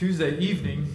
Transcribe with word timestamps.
Tuesday 0.00 0.38
evening, 0.38 0.86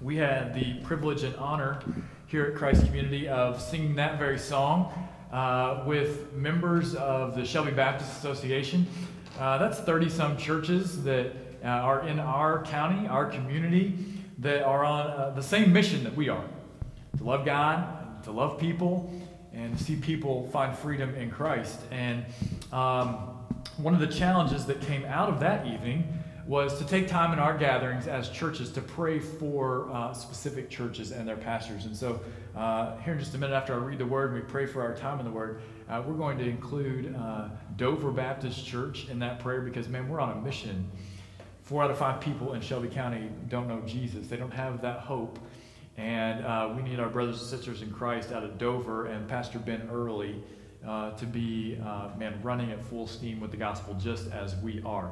we 0.00 0.14
had 0.14 0.54
the 0.54 0.74
privilege 0.84 1.24
and 1.24 1.34
honor 1.34 1.80
here 2.28 2.44
at 2.44 2.54
Christ 2.54 2.86
Community 2.86 3.26
of 3.26 3.60
singing 3.60 3.96
that 3.96 4.16
very 4.16 4.38
song 4.38 4.92
uh, 5.32 5.82
with 5.84 6.32
members 6.32 6.94
of 6.94 7.34
the 7.34 7.44
Shelby 7.44 7.72
Baptist 7.72 8.16
Association. 8.16 8.86
Uh, 9.40 9.58
that's 9.58 9.80
30 9.80 10.08
some 10.08 10.36
churches 10.36 11.02
that 11.02 11.32
uh, 11.64 11.66
are 11.66 12.06
in 12.06 12.20
our 12.20 12.62
county, 12.62 13.08
our 13.08 13.26
community, 13.28 13.98
that 14.38 14.62
are 14.62 14.84
on 14.84 15.10
uh, 15.10 15.30
the 15.30 15.42
same 15.42 15.72
mission 15.72 16.04
that 16.04 16.14
we 16.14 16.28
are 16.28 16.44
to 17.16 17.24
love 17.24 17.44
God, 17.44 18.22
to 18.22 18.30
love 18.30 18.60
people, 18.60 19.12
and 19.52 19.76
see 19.76 19.96
people 19.96 20.48
find 20.52 20.78
freedom 20.78 21.12
in 21.16 21.28
Christ. 21.28 21.80
And 21.90 22.24
um, 22.72 23.14
one 23.78 23.94
of 23.94 24.00
the 24.00 24.06
challenges 24.06 24.64
that 24.66 24.80
came 24.80 25.04
out 25.06 25.28
of 25.28 25.40
that 25.40 25.66
evening 25.66 26.22
was 26.46 26.78
to 26.78 26.84
take 26.84 27.08
time 27.08 27.32
in 27.32 27.40
our 27.40 27.58
gatherings 27.58 28.06
as 28.06 28.28
churches 28.28 28.70
to 28.70 28.80
pray 28.80 29.18
for 29.18 29.90
uh, 29.92 30.12
specific 30.12 30.70
churches 30.70 31.10
and 31.10 31.26
their 31.26 31.36
pastors. 31.36 31.86
And 31.86 31.96
so, 31.96 32.20
uh, 32.54 32.96
here 32.98 33.14
in 33.14 33.18
just 33.18 33.34
a 33.34 33.38
minute 33.38 33.54
after 33.54 33.74
I 33.74 33.78
read 33.78 33.98
the 33.98 34.06
word 34.06 34.32
and 34.32 34.40
we 34.40 34.48
pray 34.48 34.64
for 34.64 34.80
our 34.80 34.94
time 34.94 35.18
in 35.18 35.24
the 35.24 35.30
word, 35.30 35.60
uh, 35.88 36.02
we're 36.06 36.14
going 36.14 36.38
to 36.38 36.44
include 36.44 37.14
uh, 37.16 37.48
Dover 37.76 38.12
Baptist 38.12 38.64
Church 38.64 39.08
in 39.08 39.18
that 39.18 39.40
prayer 39.40 39.60
because, 39.60 39.88
man, 39.88 40.08
we're 40.08 40.20
on 40.20 40.38
a 40.38 40.40
mission. 40.40 40.88
Four 41.62 41.82
out 41.82 41.90
of 41.90 41.98
five 41.98 42.20
people 42.20 42.52
in 42.52 42.60
Shelby 42.60 42.88
County 42.88 43.28
don't 43.48 43.66
know 43.66 43.80
Jesus, 43.84 44.28
they 44.28 44.36
don't 44.36 44.54
have 44.54 44.80
that 44.82 45.00
hope. 45.00 45.40
And 45.96 46.44
uh, 46.44 46.72
we 46.76 46.82
need 46.82 47.00
our 47.00 47.08
brothers 47.08 47.40
and 47.40 47.48
sisters 47.48 47.82
in 47.82 47.90
Christ 47.90 48.30
out 48.30 48.44
of 48.44 48.56
Dover 48.56 49.06
and 49.06 49.26
Pastor 49.26 49.58
Ben 49.58 49.88
Early 49.92 50.36
uh, 50.86 51.10
to 51.12 51.26
be, 51.26 51.76
man, 52.18 52.38
running 52.42 52.70
at 52.70 52.84
full 52.84 53.08
steam 53.08 53.40
with 53.40 53.50
the 53.50 53.56
gospel 53.56 53.94
just 53.94 54.30
as 54.30 54.54
we 54.56 54.80
are. 54.84 55.10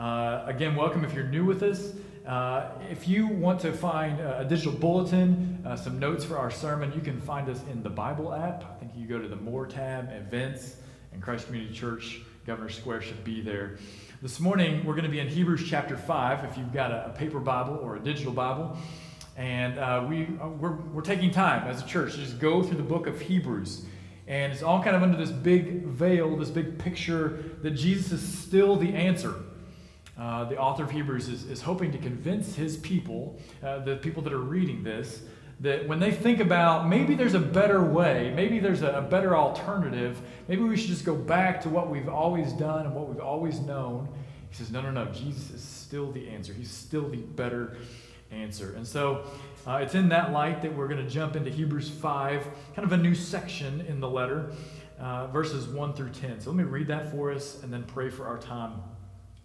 Uh, 0.00 0.44
again, 0.46 0.74
welcome 0.76 1.04
if 1.04 1.12
you're 1.12 1.26
new 1.26 1.44
with 1.44 1.62
us. 1.62 1.92
Uh, 2.26 2.70
if 2.90 3.06
you 3.06 3.26
want 3.26 3.60
to 3.60 3.70
find 3.70 4.18
a 4.18 4.46
digital 4.48 4.72
bulletin, 4.72 5.62
uh, 5.66 5.76
some 5.76 5.98
notes 5.98 6.24
for 6.24 6.38
our 6.38 6.50
sermon, 6.50 6.90
you 6.94 7.02
can 7.02 7.20
find 7.20 7.50
us 7.50 7.60
in 7.70 7.82
the 7.82 7.90
Bible 7.90 8.32
app. 8.32 8.64
I 8.64 8.80
think 8.80 8.92
you 8.96 9.06
go 9.06 9.18
to 9.18 9.28
the 9.28 9.36
More 9.36 9.66
tab, 9.66 10.08
Events, 10.10 10.76
and 11.12 11.20
Christ 11.20 11.48
Community 11.48 11.74
Church. 11.74 12.22
Governor 12.46 12.70
Square 12.70 13.02
should 13.02 13.22
be 13.24 13.42
there. 13.42 13.76
This 14.22 14.40
morning, 14.40 14.86
we're 14.86 14.94
going 14.94 15.04
to 15.04 15.10
be 15.10 15.20
in 15.20 15.28
Hebrews 15.28 15.68
chapter 15.68 15.98
5, 15.98 16.44
if 16.44 16.56
you've 16.56 16.72
got 16.72 16.92
a, 16.92 17.08
a 17.08 17.10
paper 17.10 17.38
Bible 17.38 17.78
or 17.82 17.96
a 17.96 18.00
digital 18.00 18.32
Bible. 18.32 18.78
And 19.36 19.78
uh, 19.78 20.06
we, 20.08 20.28
uh, 20.40 20.48
we're, 20.48 20.76
we're 20.76 21.02
taking 21.02 21.30
time 21.30 21.68
as 21.68 21.82
a 21.82 21.86
church 21.86 22.12
to 22.12 22.20
just 22.20 22.38
go 22.38 22.62
through 22.62 22.78
the 22.78 22.82
book 22.82 23.06
of 23.06 23.20
Hebrews. 23.20 23.84
And 24.26 24.50
it's 24.50 24.62
all 24.62 24.82
kind 24.82 24.96
of 24.96 25.02
under 25.02 25.18
this 25.18 25.30
big 25.30 25.84
veil, 25.84 26.38
this 26.38 26.48
big 26.48 26.78
picture 26.78 27.44
that 27.60 27.72
Jesus 27.72 28.12
is 28.12 28.38
still 28.38 28.76
the 28.76 28.94
answer 28.94 29.34
uh, 30.20 30.44
the 30.44 30.58
author 30.58 30.82
of 30.82 30.90
Hebrews 30.90 31.28
is, 31.28 31.44
is 31.44 31.62
hoping 31.62 31.90
to 31.92 31.98
convince 31.98 32.54
his 32.54 32.76
people, 32.76 33.38
uh, 33.64 33.78
the 33.78 33.96
people 33.96 34.22
that 34.24 34.34
are 34.34 34.38
reading 34.38 34.82
this, 34.82 35.22
that 35.60 35.88
when 35.88 35.98
they 35.98 36.12
think 36.12 36.40
about 36.40 36.88
maybe 36.88 37.14
there's 37.14 37.32
a 37.32 37.40
better 37.40 37.82
way, 37.82 38.30
maybe 38.36 38.58
there's 38.58 38.82
a, 38.82 38.90
a, 38.92 39.02
better 39.02 39.34
alternative, 39.34 40.20
maybe 40.46 40.62
we 40.62 40.76
should 40.76 40.90
just 40.90 41.06
go 41.06 41.14
back 41.14 41.62
to 41.62 41.70
what 41.70 41.88
we've 41.88 42.08
always 42.08 42.52
done 42.52 42.84
and 42.84 42.94
what 42.94 43.08
we've 43.08 43.20
always 43.20 43.60
known. 43.60 44.08
He 44.50 44.56
says, 44.56 44.70
no, 44.70 44.82
no, 44.82 44.90
no, 44.90 45.06
Jesus 45.06 45.50
is 45.52 45.62
still 45.62 46.12
the 46.12 46.28
answer. 46.28 46.52
He's 46.52 46.70
still 46.70 47.08
the 47.08 47.18
better 47.18 47.78
answer. 48.30 48.74
And 48.76 48.86
so 48.86 49.24
uh, 49.66 49.76
it's 49.76 49.94
in 49.94 50.10
that 50.10 50.32
light 50.32 50.60
that 50.62 50.74
we're 50.74 50.88
going 50.88 51.02
to 51.02 51.10
jump 51.10 51.34
into 51.34 51.50
Hebrews 51.50 51.88
5, 51.88 52.46
kind 52.74 52.86
of 52.86 52.92
a 52.92 52.98
new 52.98 53.14
section 53.14 53.80
in 53.82 54.00
the 54.00 54.08
letter, 54.08 54.52
uh, 54.98 55.28
verses 55.28 55.66
1 55.66 55.94
through 55.94 56.10
10. 56.10 56.40
So 56.40 56.50
let 56.50 56.56
me 56.56 56.64
read 56.64 56.88
that 56.88 57.10
for 57.10 57.32
us 57.32 57.62
and 57.62 57.72
then 57.72 57.84
pray 57.84 58.10
for 58.10 58.26
our 58.26 58.38
time 58.38 58.82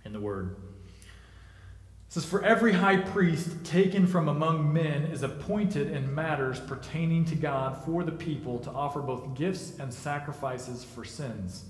in 0.04 0.12
the 0.14 0.20
Word. 0.20 0.56
It 2.08 2.14
says, 2.14 2.26
For 2.26 2.44
every 2.44 2.74
high 2.74 2.98
priest 2.98 3.64
taken 3.64 4.08
from 4.08 4.28
among 4.28 4.72
men 4.72 5.06
is 5.06 5.24
appointed 5.24 5.92
in 5.92 6.14
matters 6.14 6.60
pertaining 6.60 7.26
to 7.26 7.36
God 7.36 7.84
for 7.86 8.04
the 8.04 8.12
people 8.12 8.60
to 8.60 8.72
offer 8.72 9.02
both 9.02 9.36
gifts 9.36 9.78
and 9.80 9.94
sacrifices 9.94 10.84
for 10.84 11.04
sins. 11.04 11.66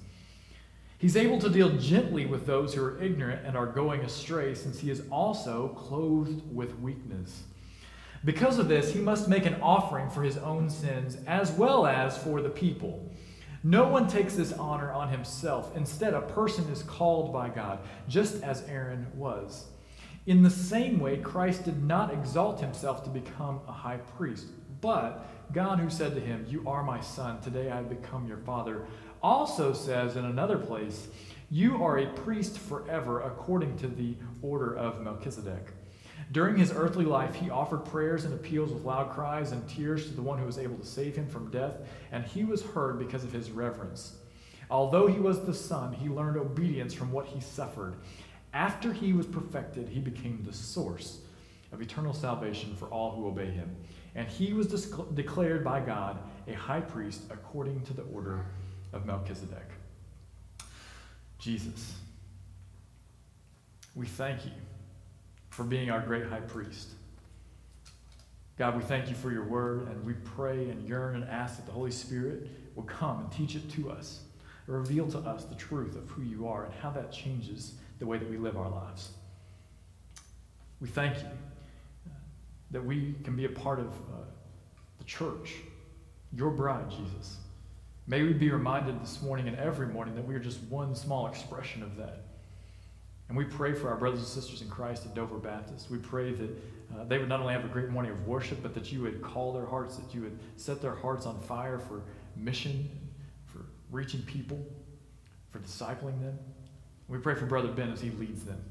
He's 0.97 1.17
able 1.17 1.39
to 1.39 1.49
deal 1.49 1.69
gently 1.77 2.25
with 2.25 2.45
those 2.45 2.73
who 2.73 2.83
are 2.83 3.01
ignorant 3.01 3.45
and 3.45 3.57
are 3.57 3.65
going 3.65 4.01
astray, 4.01 4.55
since 4.55 4.79
he 4.79 4.89
is 4.89 5.03
also 5.11 5.69
clothed 5.69 6.41
with 6.53 6.79
weakness. 6.79 7.43
Because 8.23 8.57
of 8.57 8.67
this, 8.67 8.91
he 8.91 8.99
must 8.99 9.27
make 9.27 9.45
an 9.45 9.61
offering 9.61 10.09
for 10.09 10.23
his 10.23 10.37
own 10.37 10.69
sins 10.69 11.17
as 11.27 11.51
well 11.51 11.85
as 11.85 12.17
for 12.17 12.41
the 12.41 12.49
people. 12.49 13.07
No 13.63 13.87
one 13.87 14.07
takes 14.07 14.35
this 14.35 14.53
honor 14.53 14.91
on 14.91 15.09
himself. 15.09 15.75
Instead, 15.75 16.13
a 16.13 16.21
person 16.21 16.65
is 16.69 16.83
called 16.83 17.33
by 17.33 17.49
God, 17.49 17.79
just 18.07 18.41
as 18.41 18.63
Aaron 18.67 19.07
was. 19.15 19.65
In 20.25 20.41
the 20.41 20.49
same 20.49 20.99
way, 20.99 21.17
Christ 21.17 21.65
did 21.65 21.83
not 21.83 22.11
exalt 22.11 22.59
himself 22.59 23.03
to 23.03 23.11
become 23.11 23.59
a 23.67 23.71
high 23.71 23.97
priest, 23.97 24.47
but 24.81 25.27
God, 25.53 25.79
who 25.79 25.89
said 25.89 26.15
to 26.15 26.19
him, 26.19 26.47
You 26.49 26.63
are 26.67 26.81
my 26.81 26.99
son, 26.99 27.39
today 27.41 27.69
I 27.69 27.75
have 27.75 27.89
become 27.89 28.27
your 28.27 28.39
father, 28.39 28.87
also 29.21 29.71
says 29.71 30.15
in 30.15 30.25
another 30.25 30.57
place, 30.57 31.07
You 31.51 31.83
are 31.83 31.99
a 31.99 32.07
priest 32.07 32.57
forever 32.57 33.21
according 33.21 33.77
to 33.77 33.87
the 33.87 34.15
order 34.41 34.75
of 34.75 35.01
Melchizedek. 35.01 35.67
During 36.31 36.57
his 36.57 36.73
earthly 36.73 37.05
life, 37.05 37.35
he 37.35 37.51
offered 37.51 37.85
prayers 37.85 38.25
and 38.25 38.33
appeals 38.33 38.71
with 38.71 38.83
loud 38.83 39.11
cries 39.11 39.51
and 39.51 39.67
tears 39.69 40.07
to 40.07 40.15
the 40.15 40.23
one 40.23 40.39
who 40.39 40.47
was 40.47 40.57
able 40.57 40.77
to 40.77 40.85
save 40.85 41.15
him 41.15 41.27
from 41.27 41.51
death, 41.51 41.75
and 42.11 42.25
he 42.25 42.43
was 42.43 42.63
heard 42.63 42.97
because 42.97 43.23
of 43.23 43.31
his 43.31 43.51
reverence. 43.51 44.15
Although 44.71 45.05
he 45.05 45.19
was 45.19 45.45
the 45.45 45.53
Son, 45.53 45.93
he 45.93 46.09
learned 46.09 46.37
obedience 46.37 46.93
from 46.95 47.11
what 47.11 47.27
he 47.27 47.39
suffered. 47.39 47.95
After 48.55 48.93
he 48.93 49.11
was 49.11 49.25
perfected, 49.27 49.89
he 49.89 49.99
became 49.99 50.41
the 50.45 50.53
source 50.53 51.19
of 51.73 51.81
eternal 51.81 52.13
salvation 52.13 52.73
for 52.77 52.85
all 52.85 53.11
who 53.11 53.27
obey 53.27 53.51
him. 53.51 53.75
And 54.15 54.29
he 54.29 54.53
was 54.53 54.67
declared 54.67 55.61
by 55.61 55.81
God 55.81 56.19
a 56.47 56.53
high 56.53 56.79
priest 56.79 57.23
according 57.29 57.81
to 57.81 57.93
the 57.93 58.03
order 58.03 58.45
of 58.93 59.05
Melchizedek. 59.05 59.69
Jesus, 61.37 61.95
we 63.93 64.05
thank 64.05 64.45
you 64.45 64.51
for 65.49 65.65
being 65.65 65.91
our 65.91 65.99
great 65.99 66.25
high 66.27 66.39
priest. 66.39 66.91
God, 68.57 68.77
we 68.77 68.83
thank 68.83 69.09
you 69.09 69.15
for 69.15 69.33
your 69.33 69.43
word, 69.43 69.89
and 69.89 70.05
we 70.05 70.13
pray 70.13 70.69
and 70.69 70.87
yearn 70.87 71.15
and 71.15 71.25
ask 71.25 71.57
that 71.57 71.65
the 71.65 71.73
Holy 71.73 71.91
Spirit 71.91 72.47
will 72.73 72.83
come 72.83 73.19
and 73.19 73.31
teach 73.33 73.55
it 73.55 73.69
to 73.71 73.91
us, 73.91 74.21
reveal 74.65 75.09
to 75.09 75.19
us 75.19 75.43
the 75.43 75.55
truth 75.55 75.97
of 75.97 76.09
who 76.09 76.21
you 76.21 76.47
are 76.47 76.63
and 76.63 76.73
how 76.75 76.89
that 76.91 77.11
changes 77.11 77.73
the 77.99 78.05
way 78.05 78.17
that 78.17 78.29
we 78.29 78.37
live 78.37 78.57
our 78.57 78.69
lives. 78.69 79.11
We 80.79 80.87
thank 80.89 81.17
you 81.17 81.29
that 82.71 82.83
we 82.83 83.15
can 83.23 83.35
be 83.35 83.45
a 83.45 83.49
part 83.49 83.79
of 83.79 83.87
uh, 83.87 84.25
the 84.97 85.03
church, 85.05 85.53
your 86.33 86.51
bride, 86.51 86.89
Jesus. 86.89 87.37
May 88.07 88.21
we 88.21 88.33
be 88.33 88.51
reminded 88.51 89.01
this 89.01 89.21
morning 89.21 89.47
and 89.47 89.57
every 89.57 89.87
morning 89.87 90.15
that 90.15 90.25
we 90.25 90.35
are 90.35 90.39
just 90.39 90.61
one 90.63 90.93
small 90.93 91.27
expression 91.27 91.81
of 91.81 91.95
that. 91.97 92.25
And 93.29 93.37
we 93.37 93.45
pray 93.45 93.73
for 93.73 93.89
our 93.89 93.95
brothers 93.95 94.19
and 94.19 94.27
sisters 94.27 94.61
in 94.61 94.69
Christ 94.69 95.05
at 95.05 95.15
Dover 95.15 95.37
Baptist. 95.37 95.89
We 95.89 95.97
pray 95.97 96.33
that 96.33 96.49
uh, 96.95 97.03
they 97.05 97.17
would 97.17 97.29
not 97.29 97.39
only 97.39 97.53
have 97.53 97.65
a 97.65 97.69
great 97.69 97.89
morning 97.89 98.11
of 98.11 98.27
worship, 98.27 98.61
but 98.61 98.75
that 98.75 98.91
you 98.91 99.01
would 99.01 99.21
call 99.21 99.53
their 99.53 99.65
hearts, 99.65 99.95
that 99.95 100.13
you 100.13 100.21
would 100.21 100.37
set 100.57 100.81
their 100.81 100.93
hearts 100.93 101.25
on 101.25 101.39
fire 101.39 101.79
for 101.79 102.03
mission, 102.35 102.87
for 103.45 103.65
reaching 103.89 104.21
people, 104.21 104.63
for 105.49 105.59
discipling 105.59 106.21
them. 106.21 106.37
We 107.07 107.19
pray 107.19 107.35
for 107.35 107.45
Brother 107.45 107.69
Ben 107.69 107.91
as 107.91 108.01
he 108.01 108.09
leads 108.11 108.43
them, 108.43 108.61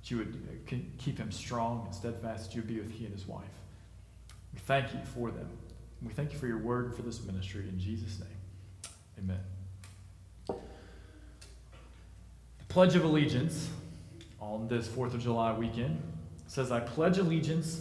that 0.00 0.10
you 0.10 0.18
would 0.18 0.48
uh, 0.48 0.74
keep 0.98 1.18
him 1.18 1.32
strong 1.32 1.86
and 1.86 1.94
steadfast, 1.94 2.46
that 2.46 2.54
you 2.54 2.62
would 2.62 2.68
be 2.68 2.80
with 2.80 2.92
he 2.92 3.04
and 3.04 3.12
his 3.12 3.26
wife. 3.26 3.44
We 4.52 4.60
thank 4.60 4.92
you 4.92 5.00
for 5.14 5.30
them. 5.30 5.48
We 6.02 6.12
thank 6.12 6.32
you 6.32 6.38
for 6.38 6.46
your 6.46 6.58
word 6.58 6.94
for 6.94 7.02
this 7.02 7.24
ministry. 7.24 7.66
In 7.68 7.78
Jesus' 7.78 8.20
name, 8.20 8.28
amen. 9.18 9.40
The 10.46 10.54
Pledge 12.68 12.94
of 12.94 13.04
Allegiance 13.04 13.68
on 14.40 14.68
this 14.68 14.86
4th 14.86 15.14
of 15.14 15.22
July 15.22 15.52
weekend. 15.52 16.00
Says, 16.46 16.70
I 16.70 16.80
pledge 16.80 17.18
allegiance 17.18 17.80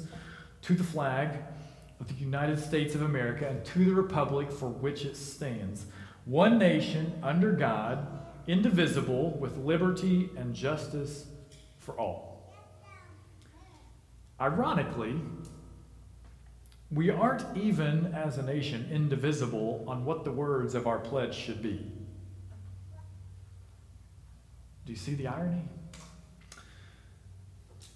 to 0.64 0.74
the 0.74 0.84
flag 0.84 1.38
of 2.00 2.08
the 2.08 2.14
United 2.16 2.60
States 2.60 2.96
of 2.96 3.02
America 3.02 3.48
and 3.48 3.64
to 3.66 3.86
the 3.86 3.94
republic 3.94 4.52
for 4.52 4.70
which 4.70 5.06
it 5.06 5.16
stands, 5.16 5.86
one 6.26 6.58
nation 6.58 7.20
under 7.22 7.52
God, 7.52 8.08
indivisible, 8.48 9.32
with 9.32 9.58
liberty 9.58 10.30
and 10.38 10.54
justice 10.54 11.28
for 11.80 12.00
all. 12.00 12.54
Ironically, 14.40 15.16
we 16.92 17.10
aren't 17.10 17.46
even, 17.58 18.14
as 18.14 18.38
a 18.38 18.44
nation, 18.44 18.88
indivisible 18.92 19.84
on 19.88 20.06
what 20.06 20.24
the 20.24 20.32
words 20.32 20.76
of 20.76 20.86
our 20.86 21.00
pledge 21.00 21.34
should 21.34 21.62
be. 21.62 21.92
Do 24.86 24.92
you 24.92 24.98
see 24.98 25.16
the 25.16 25.28
irony? 25.28 25.62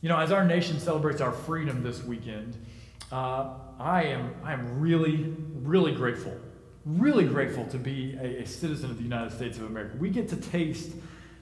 You 0.02 0.10
know, 0.10 0.18
as 0.18 0.32
our 0.32 0.46
nation 0.46 0.80
celebrates 0.80 1.22
our 1.22 1.32
freedom 1.32 1.84
this 1.84 2.04
weekend, 2.04 2.56
uh, 3.12 3.56
I 3.80 4.04
am 4.04 4.34
I 4.44 4.54
am 4.54 4.80
really 4.80 5.36
really 5.56 5.92
grateful, 5.92 6.38
really 6.88 7.26
grateful 7.26 7.66
to 7.66 7.78
be 7.78 8.18
a, 8.22 8.44
a, 8.44 8.46
citizen 8.46 8.90
of 8.90 8.98
the 8.98 9.04
United 9.04 9.34
States 9.34 9.58
of 9.58 9.66
America. 9.66 9.98
We 9.98 10.10
get 10.10 10.30
to 10.30 10.38
taste, 10.38 10.92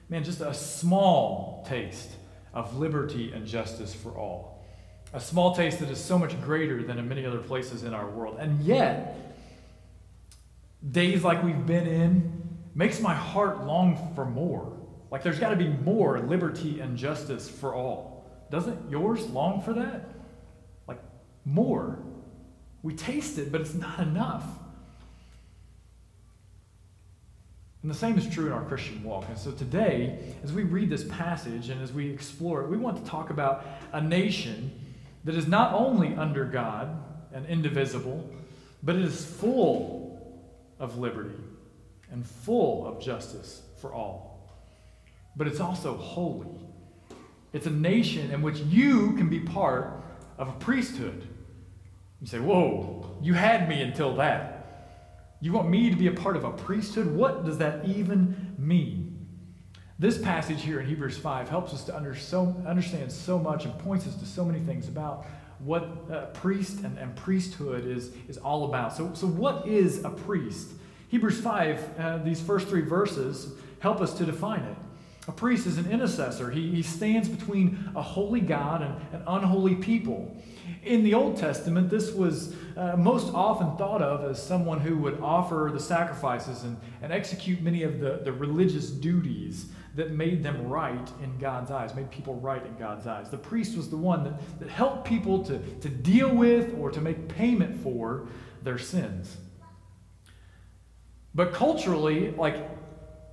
man, 0.08 0.24
just 0.24 0.40
a 0.40 0.52
small 0.52 1.64
taste 1.68 2.10
of 2.52 2.76
liberty 2.76 3.32
and 3.32 3.46
justice 3.46 3.94
for 3.94 4.10
all. 4.10 4.64
A 5.12 5.20
small 5.20 5.54
taste 5.54 5.78
that 5.78 5.90
is 5.90 6.02
so 6.02 6.18
much 6.18 6.40
greater 6.42 6.82
than 6.82 6.98
in 6.98 7.08
many 7.08 7.24
other 7.24 7.38
places 7.38 7.84
in 7.84 7.94
our 7.94 8.10
world. 8.10 8.38
And 8.40 8.60
yet, 8.64 9.16
days 10.90 11.22
like 11.22 11.42
we've 11.44 11.64
been 11.64 11.86
in 11.86 12.58
makes 12.74 13.00
my 13.00 13.14
heart 13.14 13.64
long 13.64 14.12
for 14.14 14.24
more. 14.24 14.76
Like 15.10 15.22
there's 15.22 15.38
got 15.38 15.50
to 15.50 15.56
be 15.56 15.68
more 15.68 16.18
liberty 16.18 16.80
and 16.80 16.96
justice 16.96 17.48
for 17.48 17.72
all. 17.72 18.28
Doesn't 18.50 18.90
yours 18.90 19.24
long 19.28 19.62
for 19.62 19.72
that? 19.74 20.08
Like 20.88 21.00
more. 21.44 22.00
We 22.82 22.94
taste 22.94 23.38
it, 23.38 23.52
but 23.52 23.60
it's 23.60 23.74
not 23.74 24.00
enough. 24.00 24.44
And 27.86 27.94
the 27.94 27.98
same 27.98 28.18
is 28.18 28.28
true 28.28 28.46
in 28.46 28.52
our 28.52 28.64
Christian 28.64 29.00
walk. 29.04 29.26
And 29.28 29.38
so 29.38 29.52
today, 29.52 30.18
as 30.42 30.52
we 30.52 30.64
read 30.64 30.90
this 30.90 31.04
passage 31.04 31.68
and 31.68 31.80
as 31.80 31.92
we 31.92 32.10
explore 32.10 32.62
it, 32.62 32.68
we 32.68 32.76
want 32.76 32.96
to 32.96 33.08
talk 33.08 33.30
about 33.30 33.64
a 33.92 34.00
nation 34.00 34.72
that 35.22 35.36
is 35.36 35.46
not 35.46 35.72
only 35.72 36.12
under 36.16 36.44
God 36.44 37.00
and 37.32 37.46
indivisible, 37.46 38.28
but 38.82 38.96
it 38.96 39.02
is 39.02 39.24
full 39.24 40.42
of 40.80 40.98
liberty 40.98 41.38
and 42.10 42.26
full 42.26 42.88
of 42.88 43.00
justice 43.00 43.62
for 43.80 43.92
all. 43.92 44.50
But 45.36 45.46
it's 45.46 45.60
also 45.60 45.96
holy. 45.96 46.58
It's 47.52 47.68
a 47.68 47.70
nation 47.70 48.32
in 48.32 48.42
which 48.42 48.58
you 48.58 49.12
can 49.12 49.28
be 49.28 49.38
part 49.38 50.02
of 50.38 50.48
a 50.48 50.54
priesthood. 50.54 51.24
You 52.20 52.26
say, 52.26 52.40
Whoa, 52.40 53.16
you 53.22 53.34
had 53.34 53.68
me 53.68 53.80
until 53.80 54.16
that. 54.16 54.55
You 55.40 55.52
want 55.52 55.68
me 55.68 55.90
to 55.90 55.96
be 55.96 56.06
a 56.06 56.12
part 56.12 56.36
of 56.36 56.44
a 56.44 56.50
priesthood? 56.50 57.06
What 57.06 57.44
does 57.44 57.58
that 57.58 57.84
even 57.84 58.54
mean? 58.58 59.12
This 59.98 60.18
passage 60.18 60.62
here 60.62 60.80
in 60.80 60.86
Hebrews 60.86 61.16
5 61.16 61.48
helps 61.48 61.72
us 61.72 61.84
to 61.84 61.96
under 61.96 62.14
so, 62.14 62.54
understand 62.66 63.10
so 63.10 63.38
much 63.38 63.64
and 63.64 63.78
points 63.78 64.06
us 64.06 64.14
to 64.16 64.26
so 64.26 64.44
many 64.44 64.60
things 64.60 64.88
about 64.88 65.26
what 65.58 65.84
a 66.10 66.26
priest 66.34 66.80
and, 66.84 66.98
and 66.98 67.16
priesthood 67.16 67.86
is, 67.86 68.12
is 68.28 68.36
all 68.36 68.66
about. 68.66 68.94
So, 68.94 69.14
so, 69.14 69.26
what 69.26 69.66
is 69.66 70.04
a 70.04 70.10
priest? 70.10 70.72
Hebrews 71.08 71.40
5, 71.40 71.98
uh, 71.98 72.18
these 72.18 72.40
first 72.40 72.68
three 72.68 72.82
verses, 72.82 73.54
help 73.80 74.00
us 74.00 74.12
to 74.14 74.26
define 74.26 74.60
it. 74.60 74.76
A 75.28 75.32
priest 75.32 75.66
is 75.66 75.78
an 75.78 75.90
intercessor. 75.90 76.50
He, 76.50 76.70
he 76.70 76.82
stands 76.82 77.28
between 77.28 77.90
a 77.96 78.02
holy 78.02 78.40
God 78.40 78.82
and 78.82 78.94
an 79.12 79.22
unholy 79.26 79.76
people. 79.76 80.36
In 80.86 81.02
the 81.02 81.14
Old 81.14 81.36
Testament, 81.36 81.90
this 81.90 82.12
was 82.12 82.54
uh, 82.76 82.96
most 82.96 83.34
often 83.34 83.76
thought 83.76 84.02
of 84.02 84.30
as 84.30 84.40
someone 84.40 84.78
who 84.78 84.96
would 84.98 85.20
offer 85.20 85.68
the 85.72 85.80
sacrifices 85.80 86.62
and, 86.62 86.76
and 87.02 87.12
execute 87.12 87.60
many 87.60 87.82
of 87.82 87.98
the, 87.98 88.20
the 88.22 88.32
religious 88.32 88.88
duties 88.90 89.66
that 89.96 90.12
made 90.12 90.44
them 90.44 90.68
right 90.68 91.10
in 91.24 91.36
God's 91.38 91.72
eyes, 91.72 91.92
made 91.96 92.10
people 92.12 92.36
right 92.36 92.64
in 92.64 92.76
God's 92.76 93.08
eyes. 93.08 93.30
The 93.30 93.36
priest 93.36 93.76
was 93.76 93.90
the 93.90 93.96
one 93.96 94.22
that, 94.22 94.60
that 94.60 94.68
helped 94.68 95.04
people 95.04 95.42
to, 95.46 95.58
to 95.58 95.88
deal 95.88 96.32
with 96.32 96.72
or 96.78 96.92
to 96.92 97.00
make 97.00 97.28
payment 97.28 97.82
for 97.82 98.28
their 98.62 98.78
sins. 98.78 99.36
But 101.34 101.52
culturally, 101.52 102.30
like 102.30 102.56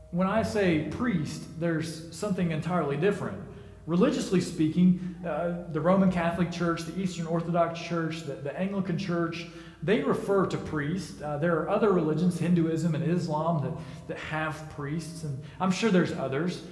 when 0.10 0.28
I 0.28 0.42
say 0.42 0.88
priest, 0.90 1.60
there's 1.60 2.16
something 2.16 2.52
entirely 2.52 2.98
different. 2.98 3.43
Religiously 3.86 4.40
speaking, 4.40 5.16
uh, 5.28 5.72
the 5.74 5.82
Roman 5.82 6.10
Catholic 6.10 6.52
Church, 6.52 6.84
the 6.84 6.98
Eastern 7.00 7.28
Orthodox 7.28 7.82
Church, 7.82 8.22
the, 8.22 8.36
the 8.36 8.58
Anglican 8.58 8.98
Church, 8.98 9.46
they 9.82 10.02
refer 10.02 10.46
to 10.46 10.58
priests. 10.58 11.22
Uh, 11.22 11.38
there 11.38 11.60
are 11.60 11.70
other 11.70 11.92
religions, 11.92 12.40
Hinduism 12.40 12.96
and 12.96 13.04
Islam, 13.04 13.62
that, 13.62 14.08
that 14.08 14.18
have 14.18 14.70
priests, 14.70 15.24
and 15.24 15.44
I'm 15.60 15.72
sure 15.72 15.92
there's 15.92 16.14
others, 16.14 16.64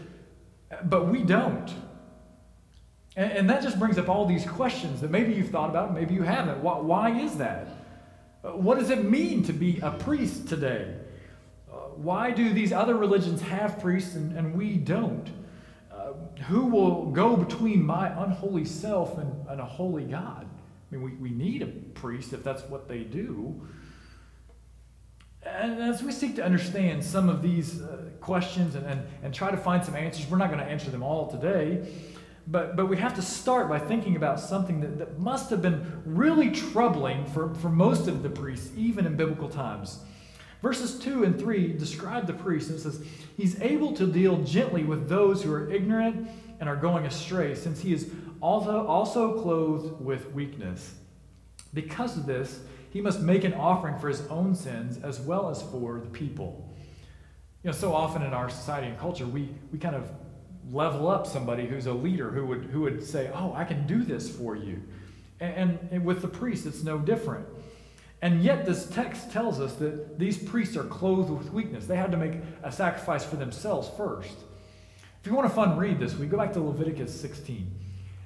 but 0.85 1.07
we 1.09 1.23
don't. 1.23 1.69
And, 3.17 3.31
and 3.33 3.49
that 3.49 3.61
just 3.61 3.77
brings 3.77 3.97
up 3.97 4.07
all 4.07 4.25
these 4.25 4.45
questions 4.45 5.01
that 5.01 5.11
maybe 5.11 5.33
you've 5.33 5.49
thought 5.49 5.69
about, 5.69 5.93
maybe 5.93 6.13
you 6.13 6.23
haven't. 6.23 6.59
Why, 6.63 6.79
why 6.79 7.19
is 7.19 7.37
that? 7.37 7.67
Uh, 8.41 8.51
what 8.51 8.79
does 8.79 8.89
it 8.89 9.03
mean 9.03 9.43
to 9.43 9.53
be 9.53 9.79
a 9.81 9.91
priest 9.91 10.47
today? 10.47 10.95
Uh, 11.69 11.75
why 11.97 12.31
do 12.31 12.53
these 12.53 12.71
other 12.71 12.95
religions 12.95 13.41
have 13.41 13.81
priests 13.81 14.15
and, 14.15 14.37
and 14.37 14.55
we 14.55 14.77
don't? 14.77 15.29
Who 16.47 16.65
will 16.65 17.11
go 17.11 17.35
between 17.35 17.83
my 17.83 18.07
unholy 18.23 18.65
self 18.65 19.17
and, 19.17 19.47
and 19.47 19.61
a 19.61 19.65
holy 19.65 20.03
God? 20.03 20.45
I 20.91 20.95
mean, 20.95 21.03
we, 21.03 21.11
we 21.13 21.29
need 21.29 21.61
a 21.61 21.67
priest 21.67 22.33
if 22.33 22.43
that's 22.43 22.63
what 22.63 22.87
they 22.87 22.99
do. 22.99 23.61
And 25.43 25.81
as 25.81 26.03
we 26.03 26.11
seek 26.11 26.35
to 26.35 26.45
understand 26.45 27.03
some 27.03 27.27
of 27.29 27.41
these 27.41 27.81
uh, 27.81 28.09
questions 28.19 28.75
and, 28.75 28.85
and, 28.85 29.01
and 29.23 29.33
try 29.33 29.49
to 29.49 29.57
find 29.57 29.83
some 29.83 29.95
answers, 29.95 30.29
we're 30.29 30.37
not 30.37 30.51
going 30.51 30.63
to 30.63 30.69
answer 30.69 30.91
them 30.91 31.01
all 31.01 31.31
today, 31.31 31.87
but, 32.47 32.75
but 32.75 32.87
we 32.87 32.97
have 32.97 33.15
to 33.15 33.21
start 33.21 33.69
by 33.69 33.79
thinking 33.79 34.15
about 34.15 34.39
something 34.39 34.81
that, 34.81 34.99
that 34.99 35.19
must 35.19 35.49
have 35.49 35.61
been 35.61 36.01
really 36.05 36.51
troubling 36.51 37.25
for, 37.25 37.53
for 37.55 37.69
most 37.69 38.07
of 38.07 38.21
the 38.21 38.29
priests, 38.29 38.69
even 38.75 39.05
in 39.05 39.15
biblical 39.15 39.49
times. 39.49 39.99
Verses 40.61 40.99
2 40.99 41.23
and 41.23 41.39
3 41.39 41.73
describe 41.73 42.27
the 42.27 42.33
priest, 42.33 42.69
and 42.69 42.77
it 42.77 42.81
says, 42.81 43.03
He's 43.35 43.59
able 43.61 43.93
to 43.93 44.05
deal 44.05 44.43
gently 44.43 44.83
with 44.83 45.09
those 45.09 45.41
who 45.41 45.51
are 45.51 45.71
ignorant 45.71 46.29
and 46.59 46.69
are 46.69 46.75
going 46.75 47.05
astray, 47.05 47.55
since 47.55 47.81
he 47.81 47.93
is 47.93 48.11
also, 48.39 48.85
also 48.85 49.41
clothed 49.41 49.99
with 49.99 50.31
weakness. 50.33 50.95
Because 51.73 52.17
of 52.17 52.25
this, 52.25 52.59
he 52.91 53.01
must 53.01 53.21
make 53.21 53.43
an 53.43 53.53
offering 53.53 53.97
for 53.97 54.09
his 54.09 54.21
own 54.27 54.53
sins 54.53 54.99
as 55.03 55.19
well 55.19 55.49
as 55.49 55.61
for 55.63 55.99
the 55.99 56.09
people. 56.09 56.69
You 57.63 57.71
know, 57.71 57.75
so 57.75 57.93
often 57.93 58.21
in 58.21 58.33
our 58.33 58.49
society 58.49 58.87
and 58.87 58.99
culture, 58.99 59.25
we, 59.25 59.49
we 59.71 59.79
kind 59.79 59.95
of 59.95 60.11
level 60.71 61.07
up 61.09 61.25
somebody 61.25 61.65
who's 61.65 61.85
a 61.85 61.93
leader 61.93 62.29
who 62.29 62.45
would, 62.45 62.65
who 62.65 62.81
would 62.81 63.03
say, 63.03 63.31
Oh, 63.33 63.53
I 63.53 63.63
can 63.63 63.87
do 63.87 64.03
this 64.03 64.29
for 64.29 64.55
you. 64.55 64.81
And, 65.39 65.79
and 65.91 66.05
with 66.05 66.21
the 66.21 66.27
priest, 66.27 66.67
it's 66.67 66.83
no 66.83 66.99
different. 66.99 67.47
And 68.21 68.44
yet, 68.44 68.65
this 68.65 68.85
text 68.85 69.31
tells 69.31 69.59
us 69.59 69.73
that 69.75 70.19
these 70.19 70.38
priests 70.38 70.77
are 70.77 70.83
clothed 70.83 71.31
with 71.31 71.51
weakness. 71.51 71.88
They 71.88 71.95
had 71.95 72.12
to 72.12 72.18
make 72.18 72.33
a 72.62 72.71
sacrifice 72.71 73.25
for 73.25 73.35
themselves 73.35 73.89
first. 73.97 74.38
If 75.21 75.27
you 75.27 75.33
want 75.33 75.47
a 75.47 75.53
fun 75.53 75.77
read 75.77 76.00
this 76.00 76.15
week, 76.15 76.29
go 76.29 76.38
back 76.38 76.53
to 76.53 76.62
Leviticus 76.62 77.19
16. 77.19 77.79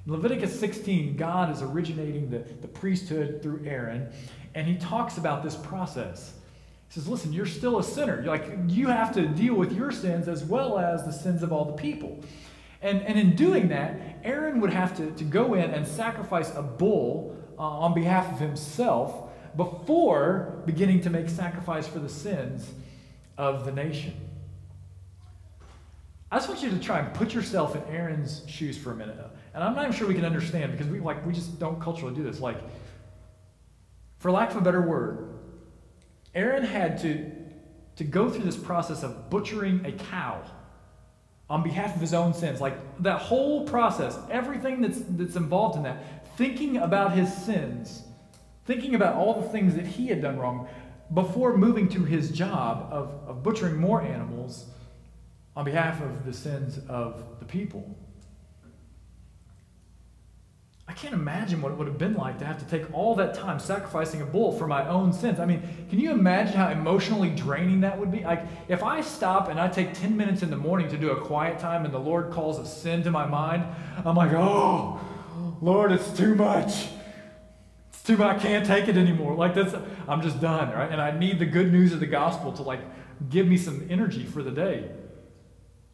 In 0.06 0.12
Leviticus 0.12 0.58
16, 0.60 1.16
God 1.16 1.50
is 1.50 1.62
originating 1.62 2.30
the, 2.30 2.40
the 2.40 2.68
priesthood 2.68 3.42
through 3.42 3.66
Aaron, 3.66 4.12
and 4.54 4.68
he 4.68 4.76
talks 4.76 5.18
about 5.18 5.44
this 5.44 5.56
process. 5.56 6.34
He 6.90 6.96
says, 6.96 7.08
Listen, 7.08 7.32
you're 7.32 7.46
still 7.46 7.80
a 7.80 7.84
sinner. 7.84 8.22
You're 8.22 8.32
like, 8.32 8.52
you 8.68 8.88
have 8.88 9.14
to 9.14 9.28
deal 9.28 9.56
with 9.56 9.72
your 9.72 9.92
sins 9.92 10.28
as 10.28 10.44
well 10.44 10.78
as 10.78 11.06
the 11.06 11.14
sins 11.14 11.42
of 11.42 11.54
all 11.54 11.66
the 11.66 11.74
people. 11.74 12.20
And, 12.82 13.02
and 13.02 13.18
in 13.18 13.36
doing 13.36 13.70
that, 13.70 14.20
Aaron 14.24 14.60
would 14.60 14.74
have 14.74 14.96
to, 14.98 15.12
to 15.12 15.24
go 15.24 15.54
in 15.54 15.72
and 15.72 15.88
sacrifice 15.88 16.54
a 16.54 16.62
bull 16.62 17.36
uh, 17.58 17.62
on 17.62 17.94
behalf 17.94 18.32
of 18.32 18.40
himself 18.40 19.25
before 19.56 20.62
beginning 20.66 21.02
to 21.02 21.10
make 21.10 21.30
sacrifice 21.30 21.88
for 21.88 22.00
the 22.00 22.10
sins 22.10 22.70
of 23.38 23.66
the 23.66 23.72
nation. 23.72 24.14
I 26.32 26.38
just 26.38 26.50
want 26.50 26.64
you 26.64 26.70
to 26.70 26.80
try 26.80 27.00
and 27.00 27.14
put 27.14 27.34
yourself 27.34 27.76
in 27.76 27.84
Aaron's 27.94 28.44
shoes 28.48 28.78
for 28.78 28.92
a 28.92 28.96
minute. 28.96 29.18
And 29.54 29.64
I'm 29.64 29.74
not 29.74 29.84
even 29.84 29.96
sure 29.96 30.08
we 30.08 30.16
can 30.16 30.26
understand 30.26 30.72
because 30.72 30.88
we 30.88 31.00
like 31.00 31.26
we 31.26 31.34
just 31.34 31.60
don't 31.60 31.80
culturally 31.80 32.14
do 32.14 32.24
this. 32.24 32.40
Like, 32.40 32.58
for 34.18 34.32
lack 34.32 34.52
of 34.52 34.58
a 34.58 34.62
better 34.62 34.82
word, 34.82 35.34
Aaron 36.34 36.64
had 36.64 36.98
to, 37.00 37.32
to 37.96 38.04
go 38.04 38.30
through 38.30 38.44
this 38.44 38.58
process 38.58 39.04
of 39.04 39.30
butchering 39.30 39.86
a 39.86 39.92
cow 39.94 40.44
on 41.50 41.64
behalf 41.64 41.96
of 41.96 42.02
his 42.02 42.14
own 42.14 42.34
sins. 42.34 42.60
Like 42.60 42.76
that 43.04 43.22
whole 43.22 43.66
process, 43.66 44.18
everything 44.30 44.82
that's 44.82 45.00
that's 45.10 45.36
involved 45.36 45.78
in 45.78 45.84
that, 45.84 46.36
thinking 46.38 46.78
about 46.78 47.14
his 47.14 47.34
sins 47.34 48.04
thinking 48.66 48.96
about 48.96 49.16
all 49.16 49.40
the 49.42 49.48
things 49.50 49.76
that 49.76 49.86
he 49.86 50.08
had 50.08 50.22
done 50.22 50.38
wrong 50.38 50.68
before 51.14 51.56
moving 51.56 51.88
to 51.90 52.04
his 52.04 52.32
job 52.32 52.88
of, 52.92 53.10
of 53.28 53.44
butchering 53.44 53.78
more 53.78 54.02
animals 54.02 54.66
on 55.56 55.64
behalf 55.64 56.02
of 56.02 56.26
the 56.26 56.34
sins 56.34 56.80
of 56.90 57.24
the 57.40 57.46
people. 57.46 57.98
I 60.88 60.94
can't 60.94 61.14
imagine 61.14 61.62
what 61.62 61.72
it 61.72 61.78
would 61.78 61.88
have 61.88 61.98
been 61.98 62.14
like 62.14 62.38
to 62.40 62.46
have 62.46 62.60
to 62.60 62.66
take 62.66 62.94
all 62.94 63.16
that 63.16 63.34
time 63.34 63.60
sacrificing 63.60 64.22
a 64.22 64.26
bull 64.26 64.56
for 64.58 64.68
my 64.68 64.88
own 64.88 65.14
sins. 65.14 65.40
I 65.40 65.46
mean, 65.46 65.62
can 65.90 66.00
you 66.00 66.12
imagine 66.12 66.56
how 66.56 66.70
emotionally 66.70 67.32
draining 67.32 67.82
that 67.82 68.00
would 68.00 68.12
be? 68.12 68.24
Like, 68.24 68.46
if 68.68 68.84
I 68.84 69.02
stop 69.02 69.50
and 69.50 69.60
I 69.60 69.68
take 69.68 69.94
10 69.94 70.16
minutes 70.16 70.44
in 70.44 70.52
the 70.52 70.58
morning 70.58 70.90
to 70.90 70.98
do 70.98 71.10
a 71.10 71.20
quiet 71.20 71.58
time 71.58 71.86
and 71.86 71.94
the 71.94 72.00
Lord 72.00 72.32
calls 72.32 72.60
a 72.60 72.66
sin 72.66 73.02
to 73.04 73.12
my 73.12 73.26
mind, 73.26 73.64
I'm 74.06 74.16
like, 74.16 74.32
oh, 74.34 75.00
Lord, 75.60 75.92
it's 75.92 76.16
too 76.16 76.36
much 76.36 76.88
too 78.06 78.18
much. 78.18 78.38
I 78.38 78.40
can't 78.40 78.66
take 78.66 78.88
it 78.88 78.98
anymore. 78.98 79.36
Like 79.36 79.56
that's, 79.56 79.74
I'm 80.08 80.22
just 80.22 80.40
done, 80.40 80.72
right? 80.72 80.92
And 80.92 81.02
I 81.02 81.18
need 81.18 81.40
the 81.40 81.46
good 81.46 81.72
news 81.72 81.92
of 81.92 82.00
the 82.00 82.06
gospel 82.06 82.54
to 82.54 82.62
like 82.62 82.82
give 83.30 83.48
me 83.48 83.58
some 83.58 83.88
energy 83.90 84.26
for 84.26 84.44
the 84.44 84.52
day. 84.52 84.92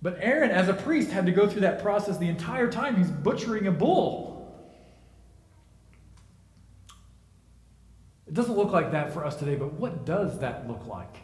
But 0.01 0.17
Aaron, 0.19 0.49
as 0.49 0.67
a 0.67 0.73
priest, 0.73 1.11
had 1.11 1.25
to 1.27 1.31
go 1.31 1.47
through 1.47 1.61
that 1.61 1.81
process 1.81 2.17
the 2.17 2.27
entire 2.27 2.69
time. 2.69 2.95
He's 2.95 3.11
butchering 3.11 3.67
a 3.67 3.71
bull. 3.71 4.31
It 8.27 8.33
doesn't 8.33 8.55
look 8.55 8.71
like 8.71 8.91
that 8.93 9.13
for 9.13 9.25
us 9.25 9.35
today, 9.35 9.55
but 9.55 9.73
what 9.73 10.05
does 10.05 10.39
that 10.39 10.67
look 10.67 10.87
like? 10.87 11.17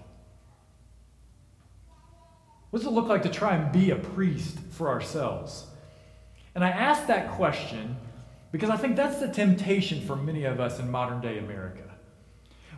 What 2.70 2.80
does 2.80 2.88
it 2.88 2.92
look 2.92 3.08
like 3.08 3.24
to 3.24 3.30
try 3.30 3.56
and 3.56 3.72
be 3.72 3.92
a 3.92 3.96
priest 3.96 4.58
for 4.72 4.90
ourselves? 4.90 5.66
And 6.54 6.64
I 6.64 6.70
ask 6.70 7.08
that 7.08 7.32
question 7.32 7.96
because 8.52 8.70
I 8.70 8.78
think 8.78 8.96
that's 8.96 9.20
the 9.20 9.28
temptation 9.28 10.02
for 10.02 10.16
many 10.16 10.46
of 10.46 10.60
us 10.60 10.80
in 10.80 10.90
modern 10.90 11.22
day 11.22 11.38
America. 11.40 11.84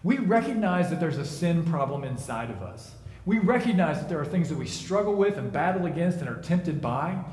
We 0.03 0.17
recognize 0.17 0.89
that 0.89 0.99
there's 0.99 1.17
a 1.17 1.25
sin 1.25 1.63
problem 1.65 2.03
inside 2.03 2.49
of 2.49 2.61
us. 2.61 2.95
We 3.25 3.39
recognize 3.39 3.99
that 3.99 4.09
there 4.09 4.19
are 4.19 4.25
things 4.25 4.49
that 4.49 4.57
we 4.57 4.65
struggle 4.65 5.13
with 5.13 5.37
and 5.37 5.51
battle 5.51 5.85
against 5.85 6.19
and 6.19 6.29
are 6.29 6.41
tempted 6.41 6.81
by. 6.81 7.23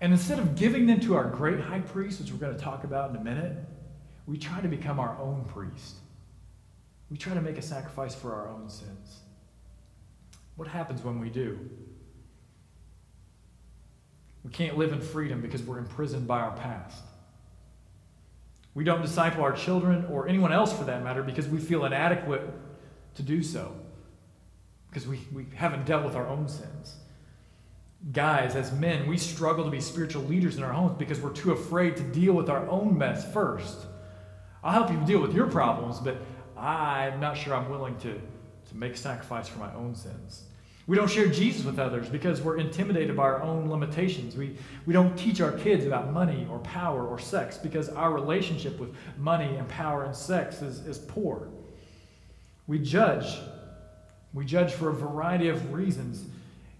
And 0.00 0.12
instead 0.12 0.38
of 0.38 0.54
giving 0.54 0.86
them 0.86 1.00
to 1.00 1.16
our 1.16 1.24
great 1.24 1.58
high 1.58 1.80
priest, 1.80 2.20
which 2.20 2.30
we're 2.30 2.38
going 2.38 2.54
to 2.54 2.62
talk 2.62 2.84
about 2.84 3.10
in 3.10 3.16
a 3.16 3.24
minute, 3.24 3.56
we 4.26 4.36
try 4.36 4.60
to 4.60 4.68
become 4.68 5.00
our 5.00 5.18
own 5.18 5.44
priest. 5.46 5.96
We 7.10 7.16
try 7.16 7.34
to 7.34 7.40
make 7.40 7.56
a 7.56 7.62
sacrifice 7.62 8.14
for 8.14 8.34
our 8.34 8.48
own 8.48 8.68
sins. 8.68 9.20
What 10.56 10.68
happens 10.68 11.02
when 11.02 11.20
we 11.20 11.30
do? 11.30 11.58
We 14.44 14.50
can't 14.50 14.76
live 14.76 14.92
in 14.92 15.00
freedom 15.00 15.40
because 15.40 15.62
we're 15.62 15.78
imprisoned 15.78 16.26
by 16.26 16.40
our 16.40 16.56
past. 16.56 17.02
We 18.76 18.84
don't 18.84 19.00
disciple 19.00 19.42
our 19.42 19.52
children 19.52 20.04
or 20.10 20.28
anyone 20.28 20.52
else 20.52 20.70
for 20.70 20.84
that 20.84 21.02
matter 21.02 21.22
because 21.22 21.48
we 21.48 21.58
feel 21.58 21.86
inadequate 21.86 22.42
to 23.14 23.22
do 23.22 23.42
so, 23.42 23.74
because 24.90 25.08
we, 25.08 25.18
we 25.32 25.46
haven't 25.54 25.86
dealt 25.86 26.04
with 26.04 26.14
our 26.14 26.28
own 26.28 26.46
sins. 26.46 26.96
Guys, 28.12 28.54
as 28.54 28.72
men, 28.72 29.06
we 29.06 29.16
struggle 29.16 29.64
to 29.64 29.70
be 29.70 29.80
spiritual 29.80 30.24
leaders 30.24 30.58
in 30.58 30.62
our 30.62 30.74
homes 30.74 30.94
because 30.98 31.18
we're 31.20 31.32
too 31.32 31.52
afraid 31.52 31.96
to 31.96 32.02
deal 32.02 32.34
with 32.34 32.50
our 32.50 32.68
own 32.68 32.98
mess 32.98 33.32
first. 33.32 33.86
I'll 34.62 34.72
help 34.72 34.90
you 34.90 35.02
deal 35.06 35.22
with 35.22 35.32
your 35.32 35.46
problems, 35.46 35.98
but 35.98 36.18
I'm 36.54 37.18
not 37.18 37.38
sure 37.38 37.54
I'm 37.54 37.70
willing 37.70 37.96
to, 38.00 38.12
to 38.12 38.76
make 38.76 38.98
sacrifice 38.98 39.48
for 39.48 39.58
my 39.58 39.72
own 39.72 39.94
sins. 39.94 40.42
We 40.86 40.96
don't 40.96 41.10
share 41.10 41.26
Jesus 41.26 41.64
with 41.64 41.80
others 41.80 42.08
because 42.08 42.40
we're 42.40 42.58
intimidated 42.58 43.16
by 43.16 43.24
our 43.24 43.42
own 43.42 43.68
limitations. 43.68 44.36
We, 44.36 44.56
we 44.86 44.92
don't 44.92 45.16
teach 45.16 45.40
our 45.40 45.50
kids 45.52 45.84
about 45.84 46.12
money 46.12 46.46
or 46.48 46.60
power 46.60 47.04
or 47.04 47.18
sex 47.18 47.58
because 47.58 47.88
our 47.88 48.12
relationship 48.12 48.78
with 48.78 48.94
money 49.18 49.56
and 49.56 49.68
power 49.68 50.04
and 50.04 50.14
sex 50.14 50.62
is, 50.62 50.86
is 50.86 50.98
poor. 50.98 51.48
We 52.68 52.78
judge. 52.78 53.36
We 54.32 54.44
judge 54.44 54.72
for 54.72 54.90
a 54.90 54.92
variety 54.92 55.48
of 55.48 55.72
reasons. 55.72 56.24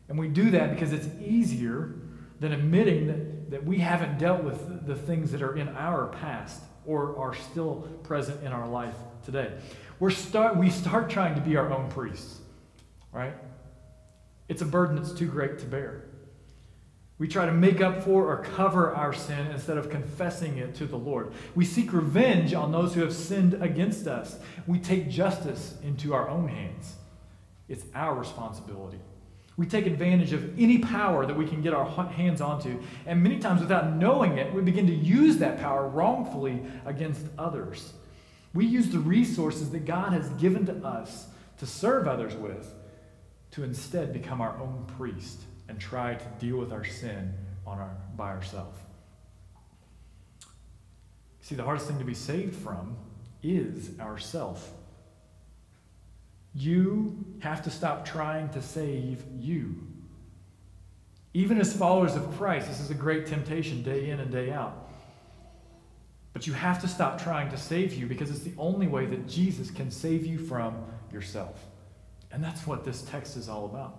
And 0.09 0.17
we 0.17 0.29
do 0.29 0.51
that 0.51 0.71
because 0.71 0.93
it's 0.93 1.09
easier 1.21 1.95
than 2.39 2.53
admitting 2.53 3.09
that, 3.09 3.51
that 3.51 3.65
we 3.65 3.79
haven't 3.79 4.19
dealt 4.19 4.45
with 4.45 4.87
the 4.87 4.95
things 4.95 5.33
that 5.33 5.43
are 5.43 5.57
in 5.57 5.69
our 5.71 6.07
past 6.09 6.63
or 6.85 7.19
are 7.19 7.35
still 7.35 7.89
present 8.05 8.41
in 8.45 8.53
our 8.53 8.69
life 8.69 8.95
today. 9.25 9.51
We're 9.99 10.11
start, 10.11 10.57
we 10.57 10.71
start 10.71 11.11
trying 11.11 11.35
to 11.35 11.41
be 11.41 11.57
our 11.57 11.73
own 11.73 11.89
priests, 11.91 12.39
right? 13.13 13.35
It's 14.49 14.63
a 14.63 14.67
burden 14.67 14.97
that's 14.97 15.13
too 15.13 15.27
great 15.27 15.59
to 15.59 15.67
bear. 15.67 16.05
We 17.19 17.29
try 17.29 17.47
to 17.47 17.53
make 17.53 17.81
up 17.81 18.03
for 18.03 18.27
or 18.27 18.43
cover 18.43 18.95
our 18.95 19.13
sin 19.15 19.47
instead 19.47 19.79
of 19.79 19.89
confessing 19.89 20.59
it 20.59 20.75
to 20.77 20.87
the 20.87 20.99
Lord. 20.99 21.33
We 21.55 21.65
seek 21.65 21.93
revenge 21.93 22.53
on 22.53 22.73
those 22.73 22.95
who 22.95 23.01
have 23.01 23.15
sinned 23.15 23.55
against 23.55 24.07
us. 24.07 24.39
We 24.67 24.79
take 24.79 25.09
justice 25.09 25.75
into 25.83 26.13
our 26.13 26.29
own 26.29 26.49
hands. 26.49 26.95
It's 27.69 27.85
our 27.95 28.15
responsibility. 28.15 28.99
We 29.57 29.65
take 29.65 29.87
advantage 29.87 30.35
of 30.35 30.59
any 30.61 30.79
power 30.79 31.25
that 31.25 31.35
we 31.35 31.47
can 31.47 31.63
get 31.63 31.73
our 31.73 31.87
hands 31.87 32.43
onto, 32.43 32.79
and 33.07 33.23
many 33.23 33.39
times 33.39 33.63
without 33.63 33.95
knowing 33.95 34.37
it, 34.37 34.53
we 34.53 34.61
begin 34.61 34.87
to 34.87 34.95
use 34.95 35.39
that 35.39 35.59
power 35.59 35.89
wrongfully 35.89 36.63
against 36.85 37.25
others. 37.39 37.95
We 38.53 38.67
use 38.67 38.91
the 38.91 38.99
resources 38.99 39.71
that 39.71 39.87
God 39.87 40.13
has 40.13 40.29
given 40.31 40.67
to 40.67 40.75
us 40.87 41.29
to 41.59 41.67
serve 41.67 42.07
others 42.07 42.35
with 42.35 42.71
to 43.57 43.65
instead 43.65 44.13
become 44.13 44.43
our 44.43 44.55
own 44.59 44.85
priest 44.99 45.41
and 45.67 45.81
try 45.81 46.15
to 46.15 46.25
deal 46.39 46.59
with 46.59 46.73
our 46.73 46.85
sin 46.85 47.33
on 47.67 47.79
our, 47.79 47.97
by 48.15 48.29
ourselves. 48.29 48.79
See, 51.41 51.55
the 51.55 51.63
hardest 51.63 51.89
thing 51.89 51.99
to 51.99 52.05
be 52.05 52.13
saved 52.13 52.55
from 52.55 52.99
is 53.43 53.99
ourself. 53.99 54.73
You 56.55 57.25
have 57.39 57.63
to 57.65 57.71
stop 57.71 58.05
trying 58.05 58.51
to 58.51 58.61
save 58.61 59.23
you. 59.39 59.87
Even 61.33 61.59
as 61.59 61.75
followers 61.75 62.15
of 62.15 62.37
Christ, 62.37 62.69
this 62.69 62.81
is 62.81 62.91
a 62.91 62.95
great 62.95 63.27
temptation 63.27 63.83
day 63.83 64.11
in 64.11 64.21
and 64.21 64.31
day 64.31 64.51
out. 64.53 64.91
But 66.35 66.47
you 66.47 66.53
have 66.53 66.79
to 66.83 66.89
stop 66.89 67.23
trying 67.23 67.49
to 67.49 67.57
save 67.57 67.95
you 67.95 68.07
because 68.07 68.29
it's 68.29 68.41
the 68.41 68.53
only 68.59 68.87
way 68.87 69.07
that 69.07 69.27
Jesus 69.27 69.71
can 69.71 69.91
save 69.91 70.27
you 70.27 70.37
from 70.37 70.77
yourself. 71.11 71.59
And 72.37 72.45
that's 72.45 72.67
what 72.67 72.85
this 72.85 73.01
text 73.01 73.39
is 73.39 73.49
all 73.49 73.65
about. 73.65 73.97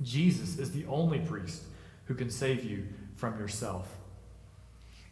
Jesus 0.00 0.58
is 0.58 0.72
the 0.72 0.86
only 0.86 1.18
priest 1.18 1.62
who 2.06 2.14
can 2.14 2.30
save 2.30 2.64
you 2.64 2.86
from 3.16 3.38
yourself. 3.38 3.86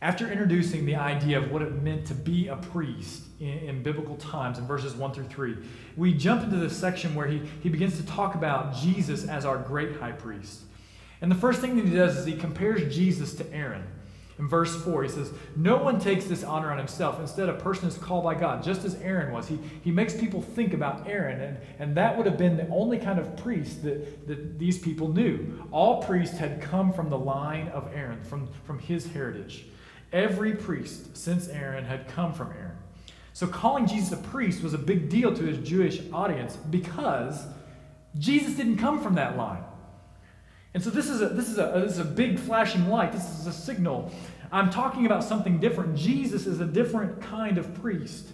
After 0.01 0.27
introducing 0.27 0.87
the 0.87 0.95
idea 0.97 1.37
of 1.37 1.53
what 1.53 1.61
it 1.61 1.83
meant 1.83 2.07
to 2.07 2.15
be 2.15 2.49
a 2.49 2.57
priest 2.57 3.25
in, 3.39 3.49
in, 3.49 3.83
biblical 3.83 4.17
times 4.17 4.57
in 4.57 4.67
verses 4.67 4.95
1 4.95 5.13
through 5.13 5.29
3, 5.29 5.59
we 5.99 6.15
jump 6.15 6.43
into 6.43 6.57
this 6.57 6.75
section 6.75 7.15
where 7.15 7.27
he, 7.27 7.43
he 7.63 7.69
begins 7.69 7.99
to 7.99 8.07
talk 8.07 8.35
about 8.35 8.75
Jesus 8.75 9.29
as 9.29 9.45
our 9.45 9.59
great 9.59 9.97
high 9.97 10.13
priest. 10.13 10.63
And 11.21 11.31
the 11.31 11.37
first 11.37 11.61
thing 11.61 11.77
that 11.77 11.85
he 11.85 11.95
does 11.95 12.17
is 12.17 12.25
he 12.25 12.35
compares 12.35 12.95
Jesus 12.95 13.35
to 13.35 13.53
Aaron. 13.53 13.85
In 14.39 14.49
verse 14.49 14.83
4, 14.85 15.05
he 15.05 15.09
says, 15.09 15.33
No 15.57 15.79
one 15.79 15.99
takes 15.99 16.27
this 16.27 16.45
honor 16.45 16.71
on 16.71 16.77
himself. 16.77 17.19
Instead, 17.21 17.49
a 17.49 17.55
person 17.55 17.89
is 17.89 17.97
called 17.97 18.25
by 18.25 18.35
God, 18.35 18.63
just 18.63 18.85
as 18.85 18.95
Aaron 18.97 19.33
was. 19.33 19.49
He, 19.49 19.59
he 19.83 19.91
makes 19.91 20.15
people 20.15 20.43
think 20.43 20.75
about 20.75 21.09
Aaron, 21.09 21.41
and, 21.41 21.59
and 21.79 21.97
that 21.97 22.17
would 22.17 22.27
have 22.27 22.37
been 22.37 22.57
the 22.57 22.69
only 22.69 22.99
kind 22.99 23.19
of 23.19 23.35
priest 23.39 23.83
that, 23.85 24.27
that 24.29 24.59
these 24.59 24.79
people 24.79 25.09
knew. 25.09 25.67
All 25.73 26.03
priests 26.03 26.37
had 26.37 26.61
come 26.61 26.93
from 26.93 27.09
the 27.09 27.19
line 27.19 27.69
of 27.69 27.91
Aaron, 27.95 28.23
from, 28.23 28.49
from 28.65 28.79
his 28.79 29.07
heritage. 29.07 29.67
Every 30.13 30.55
priest 30.55 31.17
since 31.17 31.49
Aaron 31.49 31.85
had 31.85 32.07
come 32.09 32.35
from 32.35 32.53
Aaron. 32.53 32.77
So 33.33 33.47
calling 33.47 33.87
Jesus 33.87 34.13
a 34.13 34.23
priest 34.23 34.63
was 34.63 34.75
a 34.75 34.79
big 34.79 35.09
deal 35.09 35.35
to 35.35 35.43
his 35.43 35.59
Jewish 35.67 36.01
audience 36.13 36.57
because 36.57 37.45
Jesus 38.19 38.55
didn't 38.55 38.79
come 38.79 39.03
from 39.03 39.15
that 39.15 39.37
line. 39.37 39.63
And 40.77 40.85
so 40.85 40.91
this 40.91 41.09
is 41.09 41.23
a, 41.23 41.29
this 41.31 41.49
is 41.49 41.57
a, 41.57 41.73
uh, 41.73 41.81
this 41.81 41.93
is 41.93 42.01
a 42.01 42.05
big 42.05 42.39
flashing 42.39 42.91
light. 42.91 43.11
This 43.11 43.41
is 43.41 43.47
a 43.47 43.53
signal. 43.53 44.13
I'm 44.53 44.69
talking 44.69 45.07
about 45.07 45.25
something 45.25 45.59
different. 45.59 45.97
Jesus 45.97 46.47
is 46.47 46.61
a 46.61 46.67
different 46.67 47.23
kind 47.23 47.57
of 47.57 47.73
priest. 47.81 48.29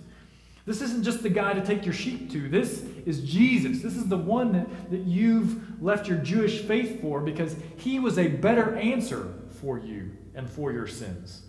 This 0.66 0.82
isn't 0.82 1.04
just 1.04 1.22
the 1.22 1.28
guy 1.28 1.52
to 1.52 1.64
take 1.64 1.84
your 1.84 1.94
sheep 1.94 2.32
to. 2.32 2.48
This 2.48 2.82
is 3.06 3.22
Jesus. 3.22 3.80
This 3.80 3.96
is 3.96 4.08
the 4.08 4.16
one 4.16 4.50
that, 4.54 4.90
that 4.90 5.02
you've 5.02 5.80
left 5.80 6.08
your 6.08 6.18
Jewish 6.18 6.62
faith 6.62 7.00
for 7.00 7.20
because 7.20 7.54
he 7.76 8.00
was 8.00 8.18
a 8.18 8.26
better 8.26 8.74
answer 8.74 9.32
for 9.60 9.78
you 9.78 10.10
and 10.34 10.50
for 10.50 10.72
your 10.72 10.88
sins. 10.88 11.42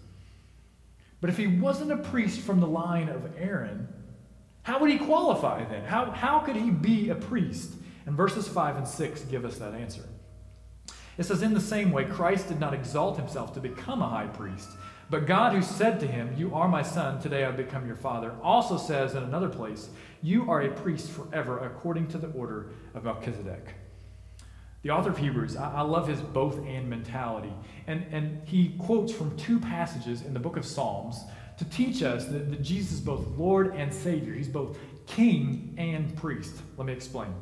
But 1.21 1.31
if 1.31 1.38
he 1.38 1.47
wasn't 1.47 1.91
a 1.91 1.97
priest 1.97 2.41
from 2.41 2.59
the 2.59 2.67
line 2.67 3.09
of 3.09 3.31
Aaron, 3.35 3.88
how 4.62 4.77
would 4.77 4.91
he 4.91 5.00
qualify 5.00 5.65
then? 5.65 5.85
How, 5.85 6.12
how 6.12 6.38
could 6.38 6.55
he 6.55 6.69
be 6.69 7.09
a 7.09 7.15
priest? 7.15 7.73
And 8.05 8.15
verses 8.15 8.47
5 8.47 8.77
and 8.77 8.88
6 8.88 9.21
give 9.21 9.43
us 9.43 9.57
that 9.57 9.73
answer. 9.73 10.03
It 11.17 11.24
says, 11.24 11.41
In 11.41 11.53
the 11.53 11.62
same 11.62 11.91
way, 11.91 12.05
Christ 12.05 12.48
did 12.48 12.60
not 12.60 12.74
exalt 12.74 13.17
himself 13.17 13.53
to 13.53 13.60
become 13.60 14.01
a 14.01 14.10
high 14.10 14.27
priest, 14.27 14.70
but 15.10 15.27
God, 15.27 15.53
who 15.53 15.62
said 15.62 16.00
to 16.00 16.08
him, 16.08 16.34
You 16.38 16.55
are 16.55 16.67
my 16.67 16.82
son, 16.82 17.22
today 17.22 17.46
I've 17.46 17.58
become 17.58 17.86
your 17.86 17.96
father, 17.96 18.34
also 18.41 18.77
says 18.77 19.15
in 19.15 19.24
another 19.24 19.50
place, 19.50 19.89
You 20.22 20.50
are 20.50 20.62
a 20.62 20.72
priest 20.72 21.12
forever, 21.12 21.60
according 21.60 22.08
to 22.10 22.17
the 22.17 22.29
order 22.29 22.72
of 22.96 23.03
Melchizedek. 23.03 23.75
The 24.82 24.89
author 24.89 25.12
of 25.12 25.17
Hebrews, 25.17 25.55
I, 25.55 25.75
I 25.75 25.82
love 25.82 26.08
his 26.08 26.20
both 26.20 26.58
and 26.65 26.89
mentality. 26.89 27.53
And, 27.88 28.05
and 28.12 28.46
he 28.48 28.75
quotes 28.79 29.13
from 29.13 29.36
two 29.38 29.60
passages 29.60 30.24
in 30.24 30.34
the 30.34 30.39
book 30.39 30.58
of 30.58 30.65
Psalms 30.65 31.24
to 31.58 31.65
teach 31.65 32.03
us 32.03 32.25
that, 32.25 32.50
that 32.50 32.62
Jesus 32.62 32.93
is 32.93 33.00
both 33.00 33.25
Lord 33.38 33.75
and 33.75 33.93
Savior. 33.93 34.34
He's 34.34 34.50
both 34.50 34.77
king 35.05 35.74
and 35.77 36.15
priest. 36.17 36.55
Let 36.77 36.88
me 36.88 36.93
explain. 36.93 37.34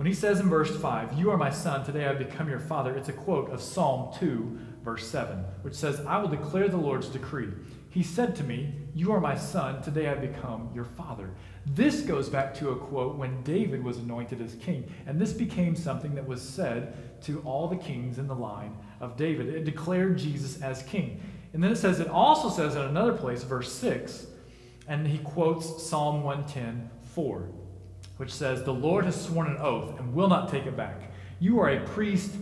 When 0.00 0.06
he 0.06 0.14
says 0.14 0.40
in 0.40 0.48
verse 0.48 0.74
5, 0.74 1.18
You 1.18 1.30
are 1.30 1.36
my 1.36 1.50
son, 1.50 1.84
today 1.84 2.06
I've 2.06 2.18
become 2.18 2.48
your 2.48 2.58
father, 2.58 2.96
it's 2.96 3.10
a 3.10 3.12
quote 3.12 3.50
of 3.50 3.60
Psalm 3.60 4.14
2, 4.18 4.58
verse 4.82 5.06
7, 5.06 5.44
which 5.60 5.74
says, 5.74 6.00
I 6.06 6.16
will 6.16 6.28
declare 6.28 6.68
the 6.68 6.78
Lord's 6.78 7.08
decree. 7.08 7.50
He 7.90 8.02
said 8.02 8.34
to 8.36 8.42
me, 8.42 8.72
You 8.94 9.12
are 9.12 9.20
my 9.20 9.36
son, 9.36 9.82
today 9.82 10.08
I 10.08 10.14
become 10.14 10.70
your 10.74 10.86
father. 10.86 11.28
This 11.66 12.00
goes 12.00 12.30
back 12.30 12.54
to 12.54 12.70
a 12.70 12.76
quote 12.76 13.16
when 13.16 13.42
David 13.42 13.84
was 13.84 13.98
anointed 13.98 14.40
as 14.40 14.54
king, 14.54 14.90
and 15.04 15.20
this 15.20 15.34
became 15.34 15.76
something 15.76 16.14
that 16.14 16.26
was 16.26 16.40
said 16.40 17.20
to 17.24 17.42
all 17.42 17.68
the 17.68 17.76
kings 17.76 18.16
in 18.16 18.26
the 18.26 18.34
line 18.34 18.74
of 19.00 19.18
David. 19.18 19.48
It 19.48 19.66
declared 19.66 20.16
Jesus 20.16 20.62
as 20.62 20.82
king. 20.84 21.20
And 21.52 21.62
then 21.62 21.72
it 21.72 21.76
says, 21.76 22.00
it 22.00 22.08
also 22.08 22.48
says 22.48 22.74
in 22.74 22.80
another 22.80 23.12
place, 23.12 23.42
verse 23.42 23.70
6, 23.70 24.28
and 24.88 25.06
he 25.06 25.18
quotes 25.18 25.86
Psalm 25.86 26.22
110, 26.22 26.88
4 27.04 27.50
which 28.20 28.34
says, 28.34 28.62
The 28.62 28.74
Lord 28.74 29.06
has 29.06 29.18
sworn 29.18 29.46
an 29.46 29.56
oath 29.56 29.98
and 29.98 30.12
will 30.12 30.28
not 30.28 30.50
take 30.50 30.66
it 30.66 30.76
back. 30.76 31.10
You 31.38 31.58
are 31.60 31.70
a 31.70 31.80
priest 31.80 32.32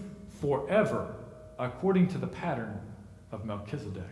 forever, 0.40 1.14
according 1.56 2.08
to 2.08 2.18
the 2.18 2.26
pattern 2.26 2.80
of 3.30 3.44
Melchizedek. 3.44 4.02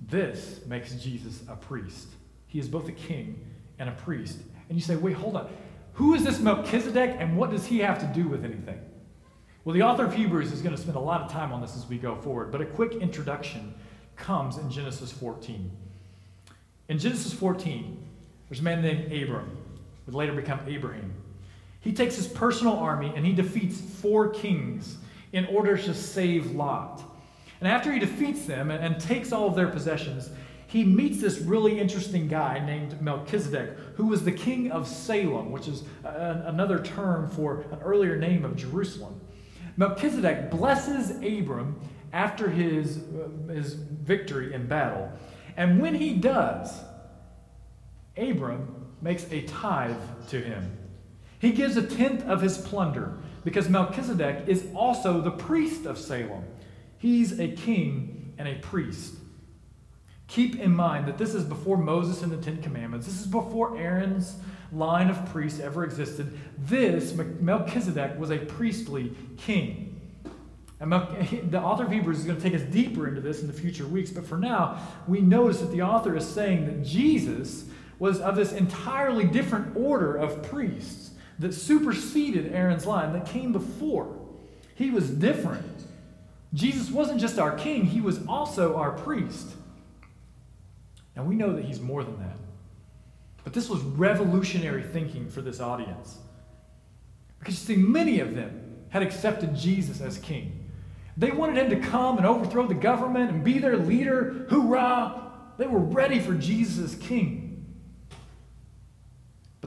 This 0.00 0.60
makes 0.64 0.94
Jesus 0.94 1.42
a 1.48 1.56
priest. 1.56 2.06
He 2.46 2.60
is 2.60 2.68
both 2.68 2.88
a 2.88 2.92
king 2.92 3.44
and 3.80 3.88
a 3.88 3.92
priest. 3.92 4.38
And 4.68 4.78
you 4.78 4.80
say, 4.80 4.94
wait, 4.94 5.16
hold 5.16 5.34
on. 5.34 5.50
Who 5.94 6.14
is 6.14 6.22
this 6.22 6.38
Melchizedek 6.38 7.16
and 7.18 7.36
what 7.36 7.50
does 7.50 7.66
he 7.66 7.80
have 7.80 7.98
to 7.98 8.06
do 8.14 8.28
with 8.28 8.44
anything? 8.44 8.78
Well, 9.64 9.74
the 9.74 9.82
author 9.82 10.04
of 10.04 10.14
Hebrews 10.14 10.52
is 10.52 10.62
going 10.62 10.76
to 10.76 10.80
spend 10.80 10.96
a 10.96 11.00
lot 11.00 11.20
of 11.20 11.32
time 11.32 11.52
on 11.52 11.60
this 11.60 11.74
as 11.74 11.84
we 11.88 11.98
go 11.98 12.14
forward, 12.14 12.52
but 12.52 12.60
a 12.60 12.66
quick 12.66 12.92
introduction 12.92 13.74
comes 14.14 14.56
in 14.56 14.70
Genesis 14.70 15.10
14. 15.10 15.68
In 16.88 16.98
Genesis 17.00 17.32
14, 17.32 18.07
there's 18.48 18.60
a 18.60 18.64
man 18.64 18.82
named 18.82 19.12
Abram, 19.12 19.56
would 20.06 20.14
later 20.14 20.32
become 20.32 20.60
Abraham. 20.66 21.12
He 21.80 21.92
takes 21.92 22.16
his 22.16 22.26
personal 22.26 22.74
army 22.74 23.12
and 23.14 23.24
he 23.24 23.32
defeats 23.32 23.80
four 23.80 24.28
kings 24.28 24.96
in 25.32 25.46
order 25.46 25.76
to 25.76 25.94
save 25.94 26.52
Lot. 26.52 27.02
And 27.60 27.68
after 27.68 27.92
he 27.92 27.98
defeats 27.98 28.46
them 28.46 28.70
and, 28.70 28.84
and 28.84 29.00
takes 29.00 29.32
all 29.32 29.48
of 29.48 29.54
their 29.54 29.68
possessions, 29.68 30.30
he 30.66 30.84
meets 30.84 31.20
this 31.20 31.38
really 31.38 31.80
interesting 31.80 32.28
guy 32.28 32.64
named 32.64 33.00
Melchizedek, 33.00 33.70
who 33.94 34.06
was 34.06 34.24
the 34.24 34.32
king 34.32 34.70
of 34.70 34.86
Salem, 34.86 35.50
which 35.50 35.66
is 35.66 35.84
a, 36.04 36.44
another 36.46 36.78
term 36.78 37.28
for 37.30 37.62
an 37.72 37.78
earlier 37.82 38.16
name 38.16 38.44
of 38.44 38.54
Jerusalem. 38.54 39.18
Melchizedek 39.78 40.50
blesses 40.50 41.10
Abram 41.22 41.80
after 42.12 42.50
his, 42.50 42.98
uh, 42.98 43.52
his 43.52 43.74
victory 43.74 44.52
in 44.52 44.66
battle. 44.66 45.10
And 45.56 45.80
when 45.80 45.94
he 45.94 46.14
does, 46.14 46.80
Abram 48.18 48.86
makes 49.00 49.30
a 49.30 49.42
tithe 49.42 49.96
to 50.28 50.40
him. 50.40 50.76
He 51.38 51.52
gives 51.52 51.76
a 51.76 51.86
tenth 51.86 52.24
of 52.24 52.40
his 52.40 52.58
plunder 52.58 53.18
because 53.44 53.68
Melchizedek 53.68 54.48
is 54.48 54.66
also 54.74 55.20
the 55.20 55.30
priest 55.30 55.86
of 55.86 55.98
Salem. 55.98 56.44
He's 56.98 57.38
a 57.38 57.48
king 57.48 58.34
and 58.38 58.48
a 58.48 58.56
priest. 58.56 59.14
Keep 60.26 60.60
in 60.60 60.74
mind 60.74 61.06
that 61.06 61.16
this 61.16 61.34
is 61.34 61.44
before 61.44 61.78
Moses 61.78 62.22
and 62.22 62.30
the 62.30 62.36
Ten 62.36 62.60
Commandments. 62.60 63.06
This 63.06 63.20
is 63.20 63.26
before 63.26 63.78
Aaron's 63.78 64.36
line 64.72 65.08
of 65.08 65.24
priests 65.32 65.60
ever 65.60 65.84
existed. 65.84 66.38
This, 66.58 67.14
Melchizedek, 67.14 68.18
was 68.18 68.30
a 68.30 68.38
priestly 68.38 69.14
king. 69.38 69.98
And 70.80 70.92
the 71.50 71.60
author 71.60 71.84
of 71.84 71.92
Hebrews 71.92 72.18
is 72.18 72.24
going 72.24 72.36
to 72.36 72.42
take 72.42 72.54
us 72.54 72.62
deeper 72.62 73.08
into 73.08 73.20
this 73.20 73.40
in 73.40 73.46
the 73.46 73.52
future 73.52 73.86
weeks, 73.86 74.10
but 74.10 74.26
for 74.26 74.36
now, 74.36 74.78
we 75.06 75.20
notice 75.20 75.60
that 75.60 75.72
the 75.72 75.82
author 75.82 76.16
is 76.16 76.26
saying 76.26 76.66
that 76.66 76.84
Jesus 76.84 77.64
was 77.98 78.20
of 78.20 78.36
this 78.36 78.52
entirely 78.52 79.24
different 79.24 79.76
order 79.76 80.16
of 80.16 80.42
priests 80.42 81.10
that 81.38 81.52
superseded 81.52 82.52
Aaron's 82.52 82.86
line 82.86 83.12
that 83.12 83.26
came 83.26 83.52
before. 83.52 84.16
He 84.74 84.90
was 84.90 85.10
different. 85.10 85.64
Jesus 86.54 86.90
wasn't 86.90 87.20
just 87.20 87.38
our 87.38 87.56
king, 87.56 87.84
he 87.84 88.00
was 88.00 88.24
also 88.26 88.76
our 88.76 88.92
priest. 88.92 89.48
And 91.16 91.26
we 91.26 91.34
know 91.34 91.52
that 91.52 91.64
he's 91.64 91.80
more 91.80 92.04
than 92.04 92.18
that. 92.20 92.36
But 93.44 93.52
this 93.52 93.68
was 93.68 93.80
revolutionary 93.80 94.82
thinking 94.82 95.28
for 95.28 95.40
this 95.40 95.60
audience. 95.60 96.18
Because 97.38 97.54
you 97.54 97.76
see, 97.76 97.80
many 97.80 98.20
of 98.20 98.34
them 98.34 98.76
had 98.90 99.02
accepted 99.02 99.54
Jesus 99.54 100.00
as 100.00 100.18
king. 100.18 100.70
They 101.16 101.30
wanted 101.32 101.56
him 101.56 101.70
to 101.70 101.88
come 101.88 102.16
and 102.16 102.26
overthrow 102.26 102.66
the 102.66 102.74
government 102.74 103.30
and 103.30 103.42
be 103.42 103.58
their 103.58 103.76
leader. 103.76 104.46
Hoorah! 104.48 105.32
They 105.56 105.66
were 105.66 105.80
ready 105.80 106.20
for 106.20 106.34
Jesus 106.34 106.92
as 106.92 106.94
king. 107.00 107.47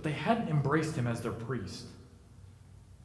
But 0.02 0.10
they 0.10 0.16
hadn't 0.18 0.50
embraced 0.50 0.96
him 0.96 1.06
as 1.06 1.22
their 1.22 1.32
priest. 1.32 1.86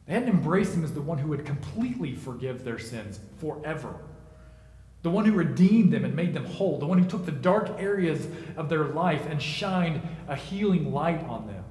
They 0.07 0.13
hadn't 0.13 0.29
embraced 0.29 0.73
him 0.73 0.83
as 0.83 0.93
the 0.93 1.01
one 1.01 1.19
who 1.19 1.29
would 1.29 1.45
completely 1.45 2.15
forgive 2.15 2.63
their 2.63 2.79
sins 2.79 3.19
forever. 3.39 3.97
The 5.03 5.11
one 5.11 5.23
who 5.23 5.33
redeemed 5.33 5.93
them 5.93 6.05
and 6.05 6.15
made 6.15 6.33
them 6.33 6.45
whole. 6.45 6.79
The 6.79 6.87
one 6.87 6.97
who 6.97 7.07
took 7.07 7.23
the 7.23 7.31
dark 7.31 7.79
areas 7.79 8.27
of 8.55 8.67
their 8.67 8.85
life 8.85 9.27
and 9.29 9.39
shined 9.39 10.01
a 10.27 10.35
healing 10.35 10.91
light 10.91 11.23
on 11.25 11.45
them. 11.45 11.63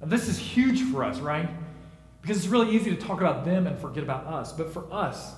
Now, 0.00 0.06
this 0.06 0.28
is 0.28 0.38
huge 0.38 0.80
for 0.90 1.04
us, 1.04 1.18
right? 1.18 1.50
Because 2.22 2.38
it's 2.38 2.46
really 2.46 2.74
easy 2.74 2.88
to 2.88 2.96
talk 2.96 3.20
about 3.20 3.44
them 3.44 3.66
and 3.66 3.78
forget 3.78 4.02
about 4.02 4.24
us. 4.24 4.50
But 4.50 4.72
for 4.72 4.90
us, 4.90 5.34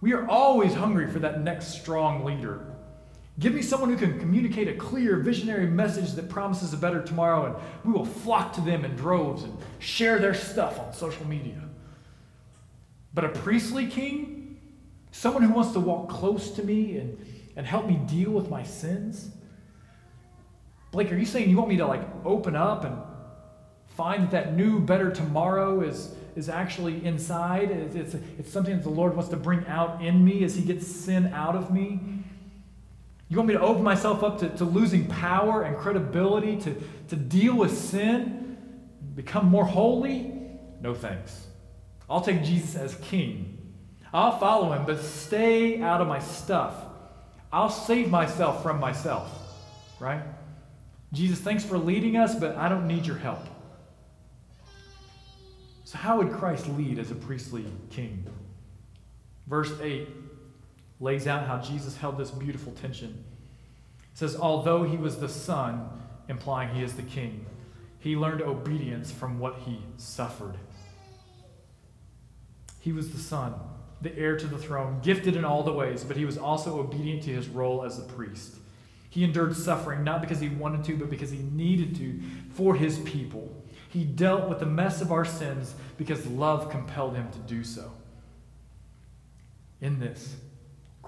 we 0.00 0.14
are 0.14 0.26
always 0.26 0.72
hungry 0.72 1.10
for 1.10 1.18
that 1.18 1.42
next 1.42 1.78
strong 1.78 2.24
leader 2.24 2.73
Give 3.38 3.52
me 3.52 3.62
someone 3.62 3.90
who 3.90 3.96
can 3.96 4.20
communicate 4.20 4.68
a 4.68 4.74
clear, 4.74 5.16
visionary 5.16 5.66
message 5.66 6.12
that 6.12 6.28
promises 6.28 6.72
a 6.72 6.76
better 6.76 7.02
tomorrow, 7.02 7.46
and 7.46 7.56
we 7.84 7.92
will 7.92 8.04
flock 8.04 8.52
to 8.54 8.60
them 8.60 8.84
in 8.84 8.94
droves 8.94 9.42
and 9.42 9.56
share 9.80 10.20
their 10.20 10.34
stuff 10.34 10.78
on 10.78 10.92
social 10.92 11.26
media. 11.26 11.60
But 13.12 13.24
a 13.24 13.28
priestly 13.30 13.86
king, 13.86 14.60
someone 15.10 15.42
who 15.42 15.52
wants 15.52 15.72
to 15.72 15.80
walk 15.80 16.08
close 16.08 16.50
to 16.52 16.62
me 16.62 16.96
and, 16.96 17.26
and 17.56 17.66
help 17.66 17.86
me 17.86 17.96
deal 18.06 18.30
with 18.30 18.50
my 18.50 18.62
sins. 18.62 19.30
Blake, 20.92 21.10
are 21.10 21.16
you 21.16 21.26
saying 21.26 21.50
you 21.50 21.56
want 21.56 21.68
me 21.68 21.76
to 21.78 21.86
like 21.86 22.02
open 22.24 22.54
up 22.54 22.84
and 22.84 22.96
find 23.96 24.24
that 24.24 24.30
that 24.30 24.54
new, 24.54 24.78
better 24.78 25.10
tomorrow 25.10 25.80
is, 25.80 26.14
is 26.36 26.48
actually 26.48 27.04
inside? 27.04 27.72
It's, 27.72 27.96
it's, 27.96 28.14
it's 28.38 28.52
something 28.52 28.76
that 28.76 28.84
the 28.84 28.90
Lord 28.90 29.16
wants 29.16 29.30
to 29.30 29.36
bring 29.36 29.66
out 29.66 30.04
in 30.04 30.24
me 30.24 30.44
as 30.44 30.54
He 30.54 30.62
gets 30.62 30.86
sin 30.86 31.32
out 31.34 31.56
of 31.56 31.72
me? 31.72 32.23
You 33.28 33.36
want 33.36 33.48
me 33.48 33.54
to 33.54 33.60
open 33.60 33.82
myself 33.82 34.22
up 34.22 34.38
to, 34.40 34.48
to 34.50 34.64
losing 34.64 35.06
power 35.06 35.62
and 35.62 35.76
credibility, 35.76 36.56
to, 36.58 36.74
to 37.08 37.16
deal 37.16 37.56
with 37.56 37.76
sin, 37.76 38.56
become 39.14 39.46
more 39.46 39.64
holy? 39.64 40.32
No 40.80 40.94
thanks. 40.94 41.46
I'll 42.08 42.20
take 42.20 42.44
Jesus 42.44 42.76
as 42.76 42.94
king. 42.96 43.58
I'll 44.12 44.38
follow 44.38 44.72
him, 44.72 44.84
but 44.84 45.00
stay 45.00 45.80
out 45.80 46.00
of 46.00 46.06
my 46.06 46.18
stuff. 46.18 46.74
I'll 47.52 47.70
save 47.70 48.10
myself 48.10 48.62
from 48.62 48.78
myself, 48.78 49.30
right? 49.98 50.22
Jesus, 51.12 51.38
thanks 51.38 51.64
for 51.64 51.78
leading 51.78 52.16
us, 52.16 52.34
but 52.34 52.56
I 52.56 52.68
don't 52.68 52.86
need 52.86 53.06
your 53.06 53.16
help. 53.16 53.46
So, 55.84 55.98
how 55.98 56.18
would 56.18 56.32
Christ 56.32 56.68
lead 56.68 56.98
as 56.98 57.10
a 57.10 57.14
priestly 57.14 57.64
king? 57.90 58.26
Verse 59.46 59.72
8 59.80 60.08
lays 61.04 61.26
out 61.26 61.46
how 61.46 61.58
Jesus 61.58 61.98
held 61.98 62.16
this 62.16 62.30
beautiful 62.30 62.72
tension. 62.72 63.22
It 64.12 64.18
says, 64.18 64.34
although 64.34 64.84
he 64.84 64.96
was 64.96 65.18
the 65.18 65.28
son, 65.28 65.88
implying 66.28 66.74
he 66.74 66.82
is 66.82 66.94
the 66.94 67.02
king, 67.02 67.44
he 68.00 68.16
learned 68.16 68.40
obedience 68.40 69.12
from 69.12 69.38
what 69.38 69.56
he 69.66 69.82
suffered. 69.98 70.56
He 72.80 72.92
was 72.92 73.10
the 73.10 73.18
son, 73.18 73.54
the 74.00 74.16
heir 74.18 74.36
to 74.36 74.46
the 74.46 74.58
throne, 74.58 75.00
gifted 75.02 75.36
in 75.36 75.44
all 75.44 75.62
the 75.62 75.72
ways, 75.72 76.04
but 76.04 76.16
he 76.16 76.24
was 76.24 76.38
also 76.38 76.80
obedient 76.80 77.22
to 77.24 77.30
his 77.30 77.48
role 77.48 77.84
as 77.84 77.98
a 77.98 78.02
priest. 78.02 78.56
He 79.10 79.24
endured 79.24 79.54
suffering 79.56 80.04
not 80.04 80.22
because 80.22 80.40
he 80.40 80.48
wanted 80.48 80.84
to, 80.84 80.96
but 80.96 81.10
because 81.10 81.30
he 81.30 81.38
needed 81.38 81.94
to 81.96 82.20
for 82.50 82.74
his 82.74 82.98
people. 83.00 83.62
He 83.90 84.04
dealt 84.04 84.48
with 84.48 84.58
the 84.58 84.66
mess 84.66 85.00
of 85.00 85.12
our 85.12 85.24
sins 85.24 85.74
because 85.96 86.26
love 86.26 86.70
compelled 86.70 87.14
him 87.14 87.30
to 87.30 87.38
do 87.40 87.62
so. 87.62 87.92
In 89.80 90.00
this, 90.00 90.34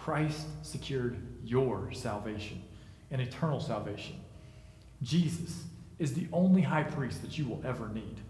Christ 0.06 0.46
secured 0.62 1.18
your 1.42 1.90
salvation 1.92 2.62
and 3.10 3.20
eternal 3.20 3.58
salvation. 3.58 4.14
Jesus 5.02 5.64
is 5.98 6.14
the 6.14 6.28
only 6.32 6.62
high 6.62 6.84
priest 6.84 7.22
that 7.22 7.36
you 7.36 7.44
will 7.44 7.60
ever 7.64 7.88
need. 7.88 8.20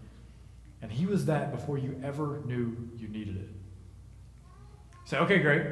And 0.81 0.91
he 0.91 1.05
was 1.05 1.27
that 1.27 1.51
before 1.51 1.77
you 1.77 2.01
ever 2.03 2.41
knew 2.45 2.75
you 2.97 3.07
needed 3.09 3.37
it. 3.37 3.49
Say, 5.05 5.17
okay, 5.19 5.37
great. 5.37 5.67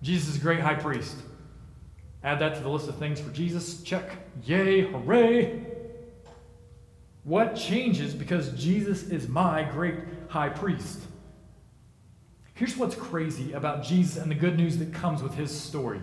Jesus 0.00 0.30
is 0.30 0.36
a 0.36 0.40
great 0.40 0.60
high 0.60 0.76
priest. 0.76 1.16
Add 2.24 2.38
that 2.38 2.54
to 2.54 2.62
the 2.62 2.70
list 2.70 2.88
of 2.88 2.96
things 2.96 3.20
for 3.20 3.30
Jesus. 3.30 3.82
Check. 3.82 4.10
Yay, 4.46 4.90
hooray. 4.90 5.66
What 7.24 7.56
changes 7.56 8.14
because 8.14 8.52
Jesus 8.52 9.02
is 9.10 9.28
my 9.28 9.64
great 9.64 9.96
high 10.30 10.48
priest? 10.48 10.98
Here's 12.60 12.76
what's 12.76 12.94
crazy 12.94 13.54
about 13.54 13.82
Jesus 13.82 14.18
and 14.18 14.30
the 14.30 14.34
good 14.34 14.58
news 14.58 14.76
that 14.76 14.92
comes 14.92 15.22
with 15.22 15.32
his 15.32 15.50
story. 15.50 16.02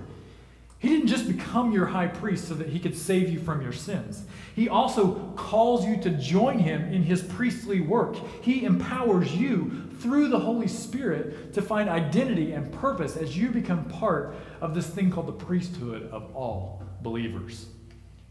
He 0.79 0.89
didn't 0.89 1.05
just 1.05 1.27
become 1.27 1.71
your 1.71 1.85
high 1.85 2.07
priest 2.07 2.47
so 2.47 2.55
that 2.55 2.69
he 2.69 2.79
could 2.79 2.97
save 2.97 3.29
you 3.29 3.37
from 3.37 3.61
your 3.61 3.71
sins. 3.71 4.23
He 4.55 4.67
also 4.67 5.33
calls 5.35 5.85
you 5.85 5.97
to 6.01 6.09
join 6.09 6.57
him 6.57 6.91
in 6.91 7.03
his 7.03 7.21
priestly 7.21 7.79
work. 7.79 8.15
He 8.41 8.65
empowers 8.65 9.35
you 9.35 9.87
through 9.99 10.29
the 10.29 10.39
Holy 10.39 10.67
Spirit 10.67 11.53
to 11.53 11.61
find 11.61 11.89
identity 11.89 12.53
and 12.53 12.73
purpose 12.73 13.15
as 13.17 13.37
you 13.37 13.49
become 13.49 13.85
part 13.85 14.33
of 14.59 14.73
this 14.73 14.87
thing 14.87 15.11
called 15.11 15.27
the 15.27 15.33
priesthood 15.33 16.09
of 16.11 16.35
all 16.35 16.81
believers. 17.03 17.67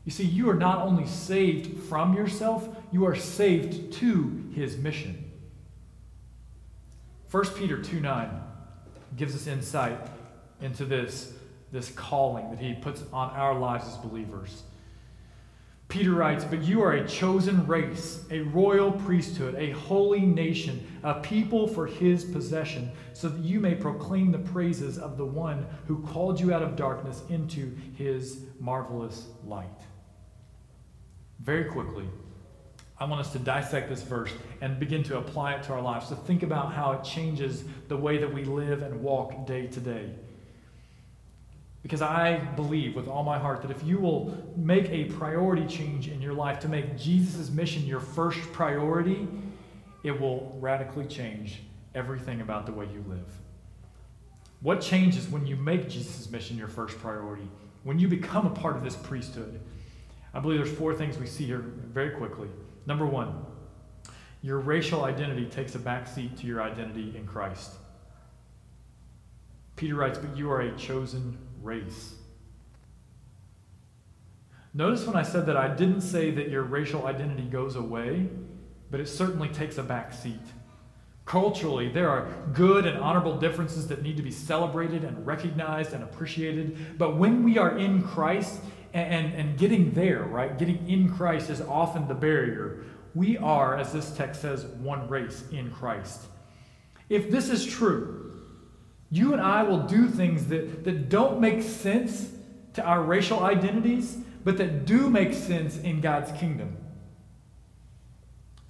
You 0.05 0.11
see, 0.11 0.25
you 0.25 0.51
are 0.51 0.55
not 0.55 0.79
only 0.79 1.07
saved 1.07 1.81
from 1.85 2.13
yourself, 2.13 2.69
you 2.91 3.07
are 3.07 3.15
saved 3.15 3.93
to 4.01 4.51
his 4.53 4.77
mission. 4.79 5.26
1 7.31 7.45
Peter 7.55 7.81
2 7.81 8.01
9 8.01 8.31
gives 9.17 9.35
us 9.35 9.47
insight 9.47 9.99
into 10.61 10.85
this, 10.85 11.33
this 11.73 11.91
calling 11.91 12.51
that 12.51 12.59
he 12.59 12.75
puts 12.75 13.03
on 13.13 13.31
our 13.31 13.59
lives 13.59 13.87
as 13.87 13.97
believers. 13.97 14.63
Peter 15.89 16.13
writes, 16.13 16.45
But 16.45 16.63
you 16.63 16.83
are 16.83 16.93
a 16.93 17.07
chosen 17.07 17.67
race, 17.67 18.25
a 18.31 18.41
royal 18.41 18.91
priesthood, 18.91 19.55
a 19.55 19.71
holy 19.71 20.21
nation, 20.21 20.85
a 21.03 21.15
people 21.15 21.69
for 21.69 21.87
his 21.87 22.25
possession, 22.25 22.91
so 23.13 23.29
that 23.29 23.41
you 23.41 23.61
may 23.61 23.75
proclaim 23.75 24.33
the 24.33 24.39
praises 24.39 24.99
of 24.99 25.17
the 25.17 25.25
one 25.25 25.67
who 25.87 26.03
called 26.03 26.41
you 26.41 26.53
out 26.53 26.63
of 26.63 26.75
darkness 26.75 27.23
into 27.29 27.77
his 27.97 28.41
marvelous 28.59 29.29
light. 29.45 29.69
Very 31.41 31.65
quickly, 31.65 32.09
I 32.99 33.05
want 33.05 33.21
us 33.21 33.33
to 33.33 33.39
dissect 33.39 33.91
this 33.91 34.03
verse 34.03 34.33
and 34.63 34.81
begin 34.81 35.03
to 35.05 35.19
apply 35.19 35.55
it 35.55 35.63
to 35.65 35.75
our 35.75 35.83
lives, 35.83 36.09
to 36.09 36.17
think 36.17 36.43
about 36.43 36.73
how 36.73 36.93
it 36.93 37.05
changes 37.05 37.65
the 37.89 37.97
way 37.97 38.17
that 38.19 38.33
we 38.33 38.45
live 38.45 38.83
and 38.83 39.03
walk 39.03 39.47
day 39.47 39.67
to 39.67 39.81
day. 39.81 40.11
Because 41.83 42.03
I 42.03 42.39
believe 42.39 42.97
with 42.97 43.07
all 43.07 43.23
my 43.23 43.39
heart 43.39 43.63
that 43.63 43.71
if 43.71 43.85
you 43.85 43.99
will 43.99 44.37
make 44.57 44.89
a 44.89 45.05
priority 45.05 45.67
change 45.67 46.09
in 46.09 46.21
your 46.23 46.33
life 46.33 46.59
to 46.61 46.69
make 46.69 46.97
Jesus' 46.97 47.51
mission 47.51 47.85
your 47.87 48.01
first 48.01 48.41
priority, 48.53 49.29
it 50.03 50.19
will 50.19 50.57
radically 50.59 51.07
change 51.07 51.63
everything 51.95 52.41
about 52.41 52.67
the 52.67 52.73
way 52.73 52.87
you 52.87 53.05
live. 53.07 53.27
What 54.63 54.81
changes 54.81 55.29
when 55.29 55.47
you 55.47 55.55
make 55.55 55.89
Jesus' 55.89 56.31
mission 56.31 56.57
your 56.57 56.69
first 56.69 56.99
priority? 56.99 57.49
When 57.85 57.99
you 57.99 58.09
become 58.09 58.47
a 58.47 58.51
part 58.51 58.77
of 58.77 58.83
this 58.83 58.97
priesthood? 58.97 59.61
I 60.33 60.41
believe 60.41 60.59
there's 60.59 60.77
four 60.77 60.95
things 60.95 61.19
we 61.19 61.27
see 61.27 61.45
here 61.45 61.59
very 61.61 62.11
quickly. 62.11 62.49
Number 62.87 63.05
one, 63.05 63.45
your 64.43 64.61
racial 64.61 65.05
identity 65.05 65.47
takes 65.47 65.75
a 65.75 65.79
backseat 65.79 66.39
to 66.41 66.47
your 66.47 66.63
identity 66.63 67.15
in 67.17 67.27
Christ. 67.27 67.73
Peter 69.75 69.97
writes, 69.97 70.19
But 70.19 70.37
you 70.37 70.51
are 70.51 70.61
a 70.61 70.77
chosen 70.77 71.37
race. 71.63 72.15
Notice 74.73 75.07
when 75.07 75.17
I 75.17 75.23
said 75.23 75.47
that 75.47 75.57
I 75.57 75.69
didn't 75.69 76.03
say 76.03 76.31
that 76.31 76.49
your 76.49 76.63
racial 76.63 77.07
identity 77.07 77.45
goes 77.45 77.77
away, 77.77 78.29
but 78.91 79.01
it 79.01 79.09
certainly 79.09 79.49
takes 79.49 79.79
a 79.79 79.83
back 79.83 80.13
seat. 80.13 80.35
Culturally, 81.27 81.89
there 81.89 82.09
are 82.09 82.29
good 82.55 82.87
and 82.87 82.99
honorable 82.99 83.37
differences 83.37 83.89
that 83.89 84.03
need 84.03 84.17
to 84.17 84.23
be 84.23 84.31
celebrated 84.31 85.05
and 85.05 85.27
recognized 85.27 85.93
and 85.93 86.03
appreciated. 86.03 86.97
But 86.97 87.17
when 87.17 87.43
we 87.43 87.59
are 87.59 87.77
in 87.77 88.03
Christ, 88.03 88.61
and, 88.97 89.27
and, 89.27 89.35
and 89.35 89.59
getting 89.59 89.93
there, 89.93 90.23
right, 90.23 90.57
getting 90.57 90.89
in 90.89 91.15
Christ 91.15 91.51
is 91.51 91.61
often 91.61 92.09
the 92.09 92.15
barrier. 92.15 92.85
We 93.15 93.37
are, 93.37 93.77
as 93.77 93.93
this 93.93 94.11
text 94.13 94.41
says, 94.41 94.65
one 94.65 95.09
race 95.09 95.45
in 95.53 95.71
Christ. 95.71 96.23
If 97.11 97.31
this 97.31 97.51
is 97.51 97.65
true, 97.65 98.41
you 99.11 99.35
and 99.35 99.43
I 99.43 99.63
will 99.63 99.81
do 99.81 100.09
things 100.09 100.47
that, 100.47 100.85
that 100.85 101.09
don't 101.11 101.41
make 101.41 101.63
sense 101.63 102.31
to 102.75 102.83
our 102.83 103.03
racial 103.03 103.41
identities, 103.41 104.17
but 104.45 104.57
that 104.57 104.87
do 104.87 105.11
make 105.11 105.35
sense 105.35 105.77
in 105.79 106.01
God's 106.01 106.33
kingdom. 106.39 106.77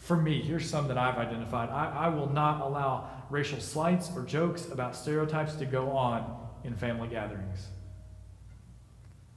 For 0.07 0.16
me, 0.16 0.40
here's 0.40 0.71
some 0.71 0.87
that 0.87 0.97
I've 0.97 1.19
identified. 1.19 1.69
I, 1.71 2.07
I 2.07 2.09
will 2.11 2.31
not 2.31 2.61
allow 2.61 3.11
racial 3.29 3.59
slights 3.59 4.09
or 4.14 4.23
jokes 4.23 4.71
about 4.71 4.95
stereotypes 4.95 5.57
to 5.57 5.66
go 5.66 5.90
on 5.90 6.33
in 6.62 6.77
family 6.77 7.09
gatherings. 7.09 7.66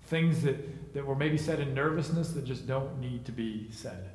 Things 0.04 0.44
that, 0.44 0.94
that 0.94 1.04
were 1.04 1.16
maybe 1.16 1.40
said 1.40 1.60
in 1.60 1.74
nervousness 1.74 2.34
that 2.34 2.46
just 2.46 2.68
don't 2.68 3.00
need 3.00 3.26
to 3.26 3.32
be 3.32 3.70
said. 3.72 4.12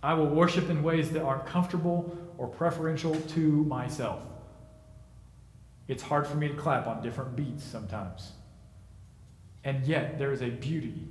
I 0.00 0.14
will 0.14 0.28
worship 0.28 0.70
in 0.70 0.80
ways 0.80 1.10
that 1.10 1.22
aren't 1.22 1.44
comfortable 1.44 2.16
or 2.38 2.46
preferential 2.46 3.16
to 3.16 3.40
myself. 3.64 4.22
It's 5.88 6.04
hard 6.04 6.24
for 6.24 6.36
me 6.36 6.46
to 6.46 6.54
clap 6.54 6.86
on 6.86 7.02
different 7.02 7.34
beats 7.34 7.64
sometimes. 7.64 8.30
And 9.64 9.84
yet, 9.84 10.20
there 10.20 10.30
is 10.30 10.40
a 10.40 10.50
beauty 10.50 11.08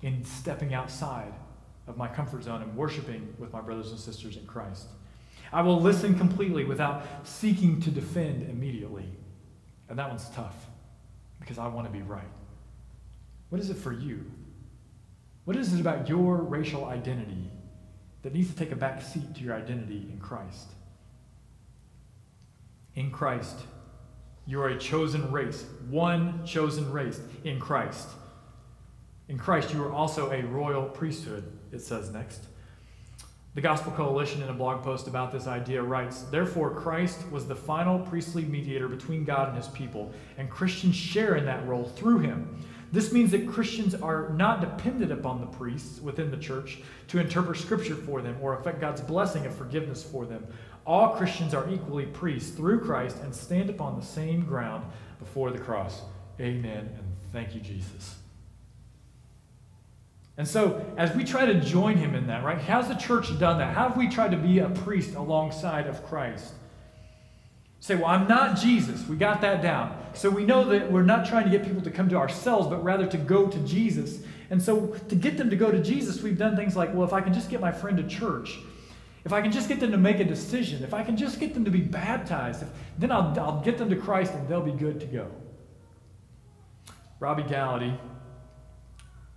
in 0.00 0.24
stepping 0.24 0.74
outside 0.74 1.34
of 1.90 1.96
my 1.96 2.08
comfort 2.08 2.44
zone 2.44 2.62
and 2.62 2.74
worshiping 2.76 3.34
with 3.38 3.52
my 3.52 3.60
brothers 3.60 3.90
and 3.90 3.98
sisters 3.98 4.36
in 4.36 4.46
Christ. 4.46 4.86
I 5.52 5.60
will 5.60 5.80
listen 5.80 6.16
completely 6.16 6.64
without 6.64 7.04
seeking 7.24 7.80
to 7.82 7.90
defend 7.90 8.48
immediately. 8.48 9.06
And 9.88 9.98
that 9.98 10.08
one's 10.08 10.28
tough 10.30 10.54
because 11.40 11.58
I 11.58 11.66
want 11.66 11.88
to 11.88 11.92
be 11.92 12.02
right. 12.02 12.30
What 13.48 13.60
is 13.60 13.68
it 13.68 13.76
for 13.76 13.92
you? 13.92 14.24
What 15.44 15.56
is 15.56 15.74
it 15.74 15.80
about 15.80 16.08
your 16.08 16.36
racial 16.36 16.84
identity 16.84 17.50
that 18.22 18.32
needs 18.32 18.50
to 18.50 18.56
take 18.56 18.70
a 18.70 18.76
back 18.76 19.02
seat 19.02 19.34
to 19.34 19.42
your 19.42 19.56
identity 19.56 20.08
in 20.12 20.20
Christ? 20.20 20.68
In 22.94 23.10
Christ, 23.10 23.58
you 24.46 24.60
are 24.62 24.68
a 24.68 24.78
chosen 24.78 25.32
race, 25.32 25.64
one 25.88 26.44
chosen 26.46 26.92
race 26.92 27.20
in 27.42 27.58
Christ. 27.58 28.08
In 29.30 29.38
Christ, 29.38 29.72
you 29.72 29.80
are 29.84 29.92
also 29.92 30.32
a 30.32 30.42
royal 30.42 30.82
priesthood, 30.82 31.44
it 31.70 31.80
says 31.80 32.10
next. 32.10 32.46
The 33.54 33.60
Gospel 33.60 33.92
Coalition, 33.92 34.42
in 34.42 34.48
a 34.48 34.52
blog 34.52 34.82
post 34.82 35.06
about 35.06 35.30
this 35.30 35.46
idea, 35.46 35.80
writes 35.80 36.22
Therefore, 36.22 36.74
Christ 36.74 37.30
was 37.30 37.46
the 37.46 37.54
final 37.54 38.00
priestly 38.00 38.44
mediator 38.44 38.88
between 38.88 39.22
God 39.22 39.46
and 39.50 39.56
his 39.56 39.68
people, 39.68 40.12
and 40.36 40.50
Christians 40.50 40.96
share 40.96 41.36
in 41.36 41.44
that 41.44 41.64
role 41.68 41.84
through 41.84 42.18
him. 42.18 42.60
This 42.90 43.12
means 43.12 43.30
that 43.30 43.48
Christians 43.48 43.94
are 43.94 44.30
not 44.30 44.60
dependent 44.60 45.12
upon 45.12 45.40
the 45.40 45.46
priests 45.46 46.00
within 46.00 46.32
the 46.32 46.36
church 46.36 46.80
to 47.06 47.20
interpret 47.20 47.58
Scripture 47.58 47.94
for 47.94 48.22
them 48.22 48.36
or 48.42 48.58
affect 48.58 48.80
God's 48.80 49.00
blessing 49.00 49.46
of 49.46 49.54
forgiveness 49.54 50.02
for 50.02 50.26
them. 50.26 50.44
All 50.84 51.10
Christians 51.10 51.54
are 51.54 51.70
equally 51.70 52.06
priests 52.06 52.50
through 52.50 52.80
Christ 52.80 53.18
and 53.22 53.32
stand 53.32 53.70
upon 53.70 53.94
the 53.94 54.04
same 54.04 54.44
ground 54.44 54.84
before 55.20 55.52
the 55.52 55.58
cross. 55.60 56.02
Amen. 56.40 56.90
And 56.98 57.16
thank 57.30 57.54
you, 57.54 57.60
Jesus. 57.60 58.19
And 60.40 60.48
so, 60.48 60.82
as 60.96 61.14
we 61.14 61.22
try 61.22 61.44
to 61.44 61.60
join 61.60 61.98
him 61.98 62.14
in 62.14 62.28
that, 62.28 62.42
right, 62.42 62.56
how's 62.56 62.88
the 62.88 62.94
church 62.94 63.38
done 63.38 63.58
that? 63.58 63.74
How 63.74 63.88
have 63.88 63.98
we 63.98 64.08
tried 64.08 64.30
to 64.30 64.38
be 64.38 64.60
a 64.60 64.70
priest 64.70 65.14
alongside 65.14 65.86
of 65.86 66.02
Christ? 66.06 66.54
Say, 67.80 67.96
well, 67.96 68.06
I'm 68.06 68.26
not 68.26 68.56
Jesus. 68.56 69.06
We 69.06 69.16
got 69.16 69.42
that 69.42 69.60
down. 69.60 69.94
So 70.14 70.30
we 70.30 70.46
know 70.46 70.64
that 70.70 70.90
we're 70.90 71.02
not 71.02 71.26
trying 71.26 71.44
to 71.44 71.50
get 71.50 71.62
people 71.66 71.82
to 71.82 71.90
come 71.90 72.08
to 72.08 72.16
ourselves, 72.16 72.68
but 72.68 72.82
rather 72.82 73.06
to 73.08 73.18
go 73.18 73.48
to 73.48 73.58
Jesus. 73.66 74.20
And 74.48 74.62
so 74.62 74.86
to 75.10 75.14
get 75.14 75.36
them 75.36 75.50
to 75.50 75.56
go 75.56 75.70
to 75.70 75.78
Jesus, 75.78 76.22
we've 76.22 76.38
done 76.38 76.56
things 76.56 76.74
like, 76.74 76.94
well, 76.94 77.06
if 77.06 77.12
I 77.12 77.20
can 77.20 77.34
just 77.34 77.50
get 77.50 77.60
my 77.60 77.70
friend 77.70 77.98
to 77.98 78.04
church, 78.04 78.60
if 79.26 79.34
I 79.34 79.42
can 79.42 79.52
just 79.52 79.68
get 79.68 79.78
them 79.78 79.90
to 79.90 79.98
make 79.98 80.20
a 80.20 80.24
decision, 80.24 80.82
if 80.82 80.94
I 80.94 81.02
can 81.02 81.18
just 81.18 81.38
get 81.38 81.52
them 81.52 81.66
to 81.66 81.70
be 81.70 81.82
baptized, 81.82 82.62
if, 82.62 82.68
then 82.96 83.12
I'll, 83.12 83.38
I'll 83.38 83.60
get 83.60 83.76
them 83.76 83.90
to 83.90 83.96
Christ 83.96 84.32
and 84.32 84.48
they'll 84.48 84.62
be 84.62 84.72
good 84.72 85.00
to 85.00 85.06
go. 85.06 85.30
Robby 87.18 87.42
Gallaty 87.42 87.98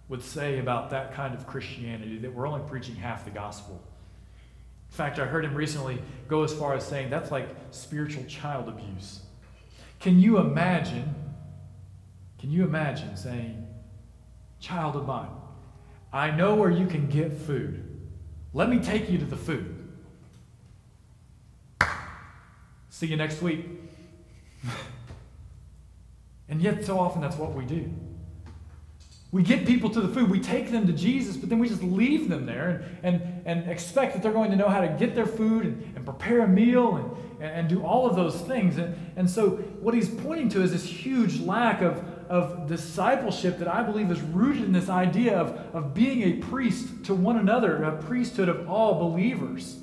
would 0.09 0.21
say 0.21 0.59
about 0.59 0.89
that 0.89 1.13
kind 1.13 1.33
of 1.33 1.47
Christianity 1.47 2.17
that 2.19 2.33
we're 2.33 2.47
only 2.47 2.67
preaching 2.67 2.95
half 2.95 3.25
the 3.25 3.31
gospel. 3.31 3.81
In 4.89 4.95
fact, 4.95 5.17
I 5.17 5.25
heard 5.25 5.45
him 5.45 5.55
recently 5.55 6.01
go 6.27 6.43
as 6.43 6.53
far 6.53 6.75
as 6.75 6.85
saying 6.85 7.09
that's 7.09 7.31
like 7.31 7.47
spiritual 7.71 8.23
child 8.25 8.67
abuse. 8.67 9.21
Can 9.99 10.19
you 10.19 10.37
imagine? 10.37 11.15
Can 12.39 12.51
you 12.51 12.63
imagine 12.63 13.15
saying, 13.15 13.67
Child 14.59 14.95
of 14.95 15.05
mine, 15.05 15.29
I 16.13 16.31
know 16.31 16.55
where 16.55 16.69
you 16.69 16.87
can 16.87 17.09
get 17.09 17.35
food. 17.35 17.83
Let 18.53 18.69
me 18.69 18.79
take 18.79 19.09
you 19.09 19.17
to 19.17 19.25
the 19.25 19.35
food. 19.35 19.89
See 22.89 23.07
you 23.07 23.17
next 23.17 23.41
week. 23.41 23.65
and 26.47 26.61
yet, 26.61 26.85
so 26.85 26.97
often, 26.97 27.21
that's 27.21 27.35
what 27.35 27.53
we 27.53 27.65
do. 27.65 27.91
We 29.33 29.41
get 29.41 29.65
people 29.65 29.89
to 29.89 29.99
the 29.99 30.07
food, 30.09 30.29
we 30.29 30.39
take 30.39 30.69
them 30.69 30.85
to 30.85 30.93
Jesus, 30.93 31.35
but 31.35 31.49
then 31.49 31.57
we 31.57 31.67
just 31.67 31.81
leave 31.81 32.29
them 32.29 32.45
there 32.45 32.85
and, 33.01 33.15
and, 33.15 33.41
and 33.47 33.71
expect 33.71 34.13
that 34.13 34.21
they're 34.21 34.31
going 34.31 34.51
to 34.51 34.55
know 34.55 34.69
how 34.69 34.79
to 34.79 34.87
get 34.87 35.15
their 35.15 35.25
food 35.25 35.65
and, 35.65 35.95
and 35.95 36.05
prepare 36.05 36.41
a 36.41 36.47
meal 36.47 36.97
and, 36.97 37.43
and 37.43 37.67
do 37.67 37.83
all 37.83 38.07
of 38.07 38.15
those 38.15 38.39
things. 38.41 38.77
And, 38.77 38.95
and 39.15 39.27
so, 39.27 39.55
what 39.81 39.95
he's 39.95 40.07
pointing 40.07 40.49
to 40.49 40.61
is 40.61 40.71
this 40.71 40.85
huge 40.85 41.39
lack 41.39 41.81
of, 41.81 42.05
of 42.29 42.67
discipleship 42.67 43.57
that 43.57 43.67
I 43.67 43.81
believe 43.81 44.11
is 44.11 44.21
rooted 44.21 44.65
in 44.65 44.71
this 44.71 44.87
idea 44.87 45.35
of, 45.35 45.49
of 45.75 45.95
being 45.95 46.21
a 46.21 46.33
priest 46.33 47.03
to 47.05 47.15
one 47.15 47.37
another, 47.37 47.83
a 47.85 48.03
priesthood 48.03 48.49
of 48.49 48.69
all 48.69 48.99
believers. 48.99 49.79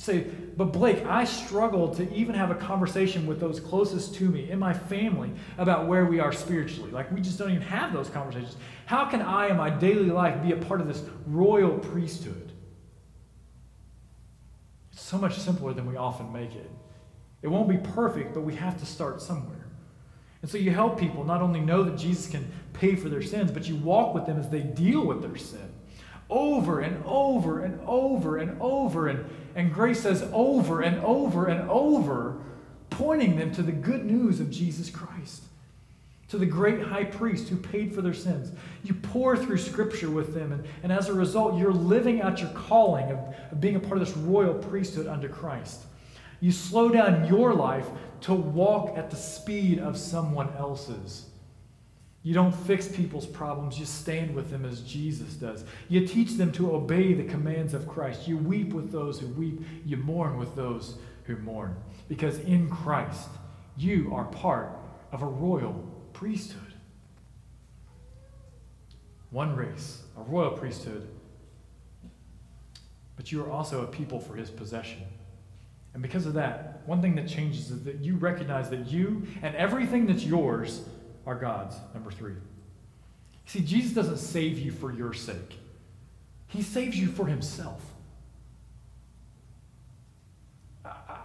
Say, 0.00 0.26
but 0.56 0.72
Blake, 0.72 1.04
I 1.04 1.24
struggle 1.24 1.94
to 1.94 2.10
even 2.14 2.34
have 2.34 2.50
a 2.50 2.54
conversation 2.54 3.26
with 3.26 3.38
those 3.38 3.60
closest 3.60 4.14
to 4.14 4.24
me 4.30 4.50
in 4.50 4.58
my 4.58 4.72
family 4.72 5.30
about 5.58 5.86
where 5.88 6.06
we 6.06 6.20
are 6.20 6.32
spiritually. 6.32 6.90
Like, 6.90 7.12
we 7.12 7.20
just 7.20 7.38
don't 7.38 7.50
even 7.50 7.62
have 7.62 7.92
those 7.92 8.08
conversations. 8.08 8.56
How 8.86 9.04
can 9.04 9.20
I, 9.20 9.48
in 9.48 9.58
my 9.58 9.68
daily 9.68 10.10
life, 10.10 10.42
be 10.42 10.52
a 10.52 10.56
part 10.56 10.80
of 10.80 10.88
this 10.88 11.02
royal 11.26 11.78
priesthood? 11.78 12.50
It's 14.92 15.02
so 15.02 15.18
much 15.18 15.38
simpler 15.38 15.74
than 15.74 15.84
we 15.84 15.96
often 15.96 16.32
make 16.32 16.54
it. 16.54 16.70
It 17.42 17.48
won't 17.48 17.68
be 17.68 17.76
perfect, 17.76 18.32
but 18.32 18.40
we 18.40 18.54
have 18.54 18.78
to 18.80 18.86
start 18.86 19.20
somewhere. 19.20 19.66
And 20.40 20.50
so 20.50 20.56
you 20.56 20.70
help 20.70 20.98
people 20.98 21.24
not 21.24 21.42
only 21.42 21.60
know 21.60 21.82
that 21.82 21.98
Jesus 21.98 22.26
can 22.26 22.50
pay 22.72 22.96
for 22.96 23.10
their 23.10 23.20
sins, 23.20 23.50
but 23.50 23.68
you 23.68 23.76
walk 23.76 24.14
with 24.14 24.24
them 24.24 24.38
as 24.38 24.48
they 24.48 24.60
deal 24.60 25.04
with 25.04 25.20
their 25.20 25.36
sin. 25.36 25.69
Over 26.30 26.80
and 26.80 27.02
over 27.04 27.64
and 27.64 27.80
over 27.86 28.38
and 28.38 28.56
over. 28.62 29.08
And, 29.08 29.28
and 29.54 29.74
grace 29.74 30.00
says 30.00 30.28
over 30.32 30.80
and 30.80 30.98
over 31.04 31.46
and 31.46 31.68
over, 31.68 32.38
pointing 32.88 33.36
them 33.36 33.52
to 33.52 33.62
the 33.62 33.72
good 33.72 34.04
news 34.04 34.40
of 34.40 34.50
Jesus 34.50 34.90
Christ, 34.90 35.42
to 36.28 36.38
the 36.38 36.46
great 36.46 36.82
high 36.82 37.04
priest 37.04 37.48
who 37.48 37.56
paid 37.56 37.94
for 37.94 38.00
their 38.00 38.14
sins. 38.14 38.52
You 38.84 38.94
pour 38.94 39.36
through 39.36 39.58
scripture 39.58 40.10
with 40.10 40.34
them, 40.34 40.52
and, 40.52 40.64
and 40.82 40.92
as 40.92 41.08
a 41.08 41.14
result, 41.14 41.58
you're 41.58 41.72
living 41.72 42.22
out 42.22 42.40
your 42.40 42.50
calling 42.50 43.10
of, 43.10 43.18
of 43.50 43.60
being 43.60 43.76
a 43.76 43.80
part 43.80 44.00
of 44.00 44.06
this 44.06 44.16
royal 44.16 44.54
priesthood 44.54 45.06
under 45.06 45.28
Christ. 45.28 45.82
You 46.40 46.52
slow 46.52 46.88
down 46.88 47.26
your 47.26 47.52
life 47.52 47.86
to 48.22 48.34
walk 48.34 48.96
at 48.96 49.10
the 49.10 49.16
speed 49.16 49.78
of 49.78 49.98
someone 49.98 50.52
else's. 50.56 51.26
You 52.22 52.34
don't 52.34 52.54
fix 52.54 52.86
people's 52.86 53.26
problems, 53.26 53.78
you 53.78 53.86
stand 53.86 54.34
with 54.34 54.50
them 54.50 54.66
as 54.66 54.82
Jesus 54.82 55.34
does. 55.34 55.64
You 55.88 56.06
teach 56.06 56.32
them 56.32 56.52
to 56.52 56.74
obey 56.74 57.14
the 57.14 57.24
commands 57.24 57.72
of 57.72 57.88
Christ. 57.88 58.28
You 58.28 58.36
weep 58.36 58.74
with 58.74 58.92
those 58.92 59.18
who 59.18 59.28
weep, 59.28 59.62
you 59.86 59.96
mourn 59.96 60.36
with 60.36 60.54
those 60.54 60.98
who 61.24 61.36
mourn. 61.36 61.76
Because 62.08 62.38
in 62.40 62.68
Christ, 62.68 63.28
you 63.76 64.10
are 64.14 64.24
part 64.24 64.76
of 65.12 65.22
a 65.22 65.26
royal 65.26 65.72
priesthood. 66.12 66.74
One 69.30 69.56
race, 69.56 70.02
a 70.18 70.22
royal 70.22 70.50
priesthood, 70.50 71.08
but 73.16 73.32
you 73.32 73.42
are 73.42 73.50
also 73.50 73.82
a 73.82 73.86
people 73.86 74.18
for 74.18 74.34
his 74.34 74.50
possession. 74.50 75.02
And 75.94 76.02
because 76.02 76.26
of 76.26 76.34
that, 76.34 76.82
one 76.86 77.00
thing 77.00 77.14
that 77.14 77.28
changes 77.28 77.70
is 77.70 77.84
that 77.84 77.96
you 77.96 78.16
recognize 78.16 78.68
that 78.70 78.88
you 78.88 79.26
and 79.42 79.54
everything 79.56 80.06
that's 80.06 80.24
yours 80.24 80.82
are 81.26 81.34
God's. 81.34 81.76
Number 81.94 82.10
three. 82.10 82.34
See, 83.46 83.60
Jesus 83.60 83.92
doesn't 83.92 84.18
save 84.18 84.58
you 84.58 84.70
for 84.70 84.92
your 84.92 85.12
sake, 85.12 85.58
He 86.46 86.62
saves 86.62 86.98
you 86.98 87.08
for 87.08 87.26
Himself. 87.26 87.82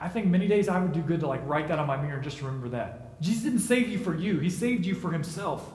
I 0.02 0.10
think 0.10 0.28
many 0.28 0.48
days 0.48 0.68
I 0.68 0.80
would 0.80 0.92
do 0.92 1.02
good 1.02 1.22
to 1.22 1.28
like 1.28 1.42
write 1.48 1.70
that 1.70 1.80
on 1.80 1.88
my 1.88 1.98
mirror 1.98 2.16
and 2.16 2.24
just 2.24 2.42
remember 2.42 2.70
that. 2.70 3.20
Jesus 3.22 3.44
didn't 3.44 3.60
save 3.60 3.90
you 3.90 3.98
for 3.98 4.16
you, 4.16 4.40
He 4.40 4.50
saved 4.50 4.86
you 4.86 4.96
for 4.96 5.12
Himself. 5.12 5.68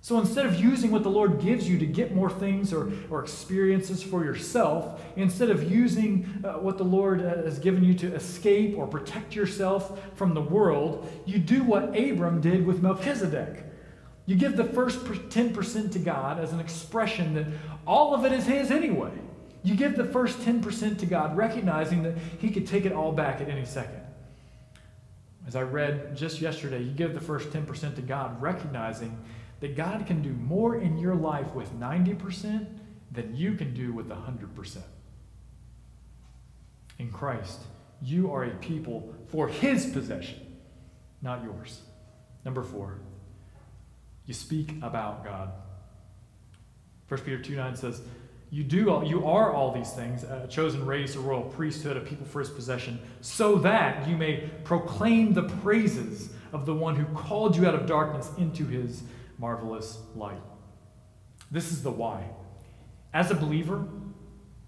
So 0.00 0.18
instead 0.18 0.46
of 0.46 0.60
using 0.60 0.90
what 0.90 1.02
the 1.02 1.10
Lord 1.10 1.40
gives 1.40 1.68
you 1.68 1.78
to 1.78 1.86
get 1.86 2.14
more 2.14 2.30
things 2.30 2.72
or, 2.72 2.92
or 3.10 3.20
experiences 3.20 4.02
for 4.02 4.24
yourself, 4.24 5.02
instead 5.16 5.50
of 5.50 5.70
using 5.70 6.42
uh, 6.44 6.52
what 6.54 6.78
the 6.78 6.84
Lord 6.84 7.20
uh, 7.20 7.42
has 7.42 7.58
given 7.58 7.82
you 7.82 7.94
to 7.94 8.14
escape 8.14 8.76
or 8.78 8.86
protect 8.86 9.34
yourself 9.34 10.00
from 10.14 10.34
the 10.34 10.40
world, 10.40 11.10
you 11.26 11.38
do 11.38 11.64
what 11.64 11.98
Abram 11.98 12.40
did 12.40 12.64
with 12.64 12.80
Melchizedek. 12.80 13.64
You 14.26 14.36
give 14.36 14.56
the 14.56 14.64
first 14.64 15.00
10% 15.00 15.92
to 15.92 15.98
God 15.98 16.38
as 16.38 16.52
an 16.52 16.60
expression 16.60 17.34
that 17.34 17.46
all 17.86 18.14
of 18.14 18.24
it 18.24 18.32
is 18.32 18.46
His 18.46 18.70
anyway. 18.70 19.12
You 19.64 19.74
give 19.74 19.96
the 19.96 20.04
first 20.04 20.38
10% 20.40 20.98
to 20.98 21.06
God, 21.06 21.36
recognizing 21.36 22.04
that 22.04 22.16
He 22.38 22.50
could 22.50 22.66
take 22.66 22.84
it 22.84 22.92
all 22.92 23.10
back 23.10 23.40
at 23.40 23.48
any 23.48 23.64
second. 23.64 24.02
As 25.46 25.56
I 25.56 25.62
read 25.62 26.14
just 26.14 26.40
yesterday, 26.40 26.82
you 26.82 26.92
give 26.92 27.14
the 27.14 27.20
first 27.20 27.50
10% 27.50 27.96
to 27.96 28.02
God, 28.02 28.40
recognizing 28.40 29.18
that 29.60 29.76
God 29.76 30.06
can 30.06 30.22
do 30.22 30.30
more 30.30 30.76
in 30.76 30.98
your 30.98 31.14
life 31.14 31.52
with 31.54 31.72
90% 31.78 32.66
than 33.10 33.34
you 33.34 33.54
can 33.54 33.74
do 33.74 33.92
with 33.92 34.08
100%. 34.08 34.78
In 36.98 37.10
Christ, 37.10 37.60
you 38.02 38.32
are 38.32 38.44
a 38.44 38.50
people 38.56 39.14
for 39.28 39.48
His 39.48 39.86
possession, 39.86 40.40
not 41.22 41.42
yours. 41.42 41.80
Number 42.44 42.62
four, 42.62 43.00
you 44.26 44.34
speak 44.34 44.74
about 44.82 45.24
God. 45.24 45.50
1 47.08 47.20
Peter 47.20 47.40
2 47.40 47.56
9 47.56 47.76
says, 47.76 48.02
you 48.50 48.64
do 48.64 48.90
all, 48.90 49.04
you 49.04 49.26
are 49.26 49.52
all 49.52 49.72
these 49.72 49.92
things, 49.92 50.24
a 50.24 50.46
chosen 50.48 50.86
race, 50.86 51.16
a 51.16 51.20
royal 51.20 51.42
priesthood, 51.42 51.96
a 51.96 52.00
people 52.00 52.24
for 52.24 52.38
his 52.38 52.48
possession, 52.48 52.98
so 53.20 53.56
that 53.56 54.08
you 54.08 54.16
may 54.16 54.48
proclaim 54.64 55.34
the 55.34 55.42
praises 55.42 56.30
of 56.52 56.64
the 56.64 56.74
one 56.74 56.96
who 56.96 57.04
called 57.14 57.56
you 57.56 57.66
out 57.66 57.74
of 57.74 57.84
darkness 57.84 58.30
into 58.38 58.64
his 58.64 59.02
marvelous 59.38 59.98
light. 60.14 60.42
This 61.50 61.72
is 61.72 61.82
the 61.82 61.90
why. 61.90 62.24
As 63.14 63.30
a 63.30 63.34
believer, 63.34 63.86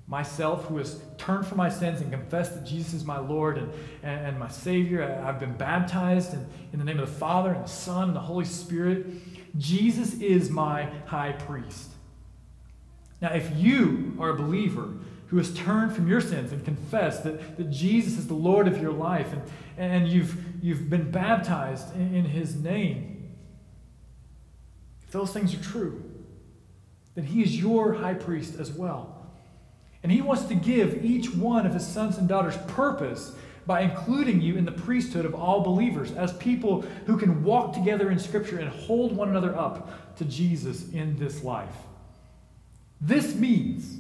myself 0.07 0.65
who 0.67 0.79
has 0.79 1.01
turned 1.19 1.47
from 1.47 1.59
my 1.59 1.69
sins 1.69 2.01
and 2.01 2.11
confessed 2.11 2.55
that 2.55 2.67
Jesus 2.67 2.95
is 2.95 3.05
my 3.05 3.19
Lord 3.19 3.59
and, 3.59 3.73
and, 4.03 4.27
and 4.27 4.39
my 4.39 4.49
Savior, 4.49 5.23
I've 5.25 5.39
been 5.39 5.57
baptized 5.57 6.35
in, 6.35 6.47
in 6.73 6.79
the 6.79 6.85
name 6.85 6.99
of 6.99 7.09
the 7.09 7.15
Father 7.15 7.53
and 7.53 7.65
the 7.65 7.69
Son 7.69 8.09
and 8.09 8.17
the 8.17 8.21
Holy 8.21 8.45
Spirit. 8.45 9.07
Jesus 9.57 10.15
is 10.15 10.51
my 10.51 10.91
high 11.07 11.33
priest. 11.33 11.91
Now, 13.23 13.33
if 13.33 13.55
you 13.57 14.17
are 14.19 14.31
a 14.31 14.35
believer 14.35 14.95
who 15.29 15.37
has 15.37 15.55
turned 15.55 15.93
from 15.93 16.09
your 16.09 16.21
sins 16.21 16.51
and 16.51 16.65
confessed 16.65 17.23
that, 17.23 17.57
that 17.57 17.71
Jesus 17.71 18.19
is 18.19 18.27
the 18.27 18.35
Lord 18.35 18.67
of 18.67 18.83
your 18.83 18.93
life 18.93 19.33
and, 19.33 19.43
and 19.79 20.09
you've, 20.09 20.37
you've 20.61 20.91
been 20.91 21.11
baptized 21.13 21.95
in, 21.95 22.15
in 22.15 22.25
his 22.25 22.57
name, 22.57 23.10
if 25.11 25.15
those 25.15 25.33
things 25.33 25.53
are 25.53 25.61
true, 25.61 26.05
then 27.17 27.25
he 27.25 27.43
is 27.43 27.61
your 27.61 27.95
high 27.95 28.15
priest 28.15 28.61
as 28.61 28.71
well. 28.71 29.27
And 30.05 30.13
he 30.13 30.23
wants 30.23 30.45
to 30.45 30.55
give 30.55 31.05
each 31.05 31.35
one 31.35 31.67
of 31.67 31.75
his 31.75 31.85
sons 31.85 32.17
and 32.17 32.29
daughters 32.29 32.57
purpose 32.69 33.33
by 33.67 33.81
including 33.81 34.41
you 34.41 34.57
in 34.57 34.65
the 34.65 34.71
priesthood 34.71 35.25
of 35.25 35.35
all 35.35 35.63
believers 35.63 36.13
as 36.13 36.33
people 36.35 36.83
who 37.07 37.19
can 37.19 37.43
walk 37.43 37.73
together 37.75 38.13
in 38.13 38.21
Scripture 38.21 38.61
and 38.61 38.69
hold 38.69 39.17
one 39.17 39.29
another 39.29 39.59
up 39.59 40.17
to 40.17 40.25
Jesus 40.25 40.89
in 40.93 41.19
this 41.19 41.43
life. 41.43 41.75
This 43.01 43.35
means 43.35 43.99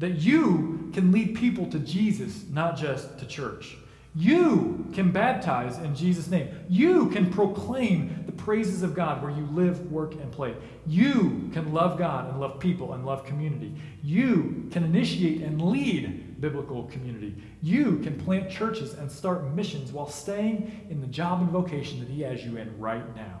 that 0.00 0.16
you 0.16 0.90
can 0.92 1.12
lead 1.12 1.36
people 1.36 1.66
to 1.66 1.78
Jesus, 1.78 2.42
not 2.50 2.76
just 2.76 3.20
to 3.20 3.24
church. 3.24 3.76
You 4.14 4.88
can 4.92 5.12
baptize 5.12 5.78
in 5.78 5.94
Jesus' 5.94 6.28
name. 6.28 6.48
You 6.68 7.10
can 7.10 7.30
proclaim 7.30 8.24
the 8.26 8.32
praises 8.32 8.82
of 8.82 8.94
God 8.94 9.22
where 9.22 9.30
you 9.30 9.46
live, 9.52 9.90
work, 9.92 10.14
and 10.14 10.32
play. 10.32 10.54
You 10.84 11.48
can 11.52 11.72
love 11.72 11.96
God 11.96 12.28
and 12.28 12.40
love 12.40 12.58
people 12.58 12.94
and 12.94 13.06
love 13.06 13.24
community. 13.24 13.72
You 14.02 14.68
can 14.72 14.82
initiate 14.82 15.42
and 15.42 15.62
lead 15.62 16.40
biblical 16.40 16.84
community. 16.84 17.36
You 17.62 17.98
can 17.98 18.18
plant 18.18 18.50
churches 18.50 18.94
and 18.94 19.10
start 19.10 19.44
missions 19.54 19.92
while 19.92 20.08
staying 20.08 20.88
in 20.90 21.00
the 21.00 21.06
job 21.06 21.40
and 21.40 21.50
vocation 21.50 22.00
that 22.00 22.08
He 22.08 22.22
has 22.22 22.44
you 22.44 22.56
in 22.56 22.76
right 22.80 23.14
now. 23.14 23.40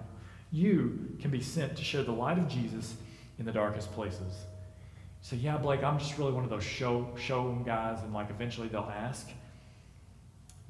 You 0.52 1.16
can 1.20 1.32
be 1.32 1.40
sent 1.40 1.76
to 1.76 1.84
share 1.84 2.04
the 2.04 2.12
light 2.12 2.38
of 2.38 2.46
Jesus 2.46 2.94
in 3.40 3.44
the 3.44 3.52
darkest 3.52 3.92
places. 3.92 4.44
So, 5.22 5.34
yeah, 5.34 5.56
Blake, 5.56 5.82
I'm 5.82 5.98
just 5.98 6.16
really 6.16 6.32
one 6.32 6.44
of 6.44 6.50
those 6.50 6.64
show 6.64 7.08
show 7.18 7.52
guys, 7.66 8.02
and 8.02 8.12
like 8.14 8.30
eventually 8.30 8.68
they'll 8.68 8.92
ask. 8.94 9.28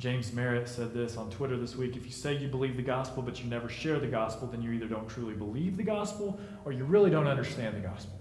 James 0.01 0.33
Merritt 0.33 0.67
said 0.67 0.95
this 0.95 1.19
on 1.19 1.29
Twitter 1.29 1.59
this 1.59 1.77
week 1.77 1.95
if 1.95 2.07
you 2.07 2.11
say 2.11 2.35
you 2.35 2.49
believe 2.49 2.75
the 2.75 2.83
gospel 2.83 3.23
but 3.23 3.39
you 3.45 3.51
never 3.51 3.69
share 3.69 4.01
the 4.01 4.07
gospel, 4.07 4.49
then 4.49 4.63
you 4.63 4.73
either 4.73 4.87
don't 4.87 5.07
truly 5.07 5.35
believe 5.35 5.77
the 5.77 5.83
gospel 5.83 6.41
or 6.65 6.73
you 6.73 6.85
really 6.85 7.11
don't 7.11 7.27
understand 7.27 7.77
the 7.77 7.87
gospel. 7.87 8.19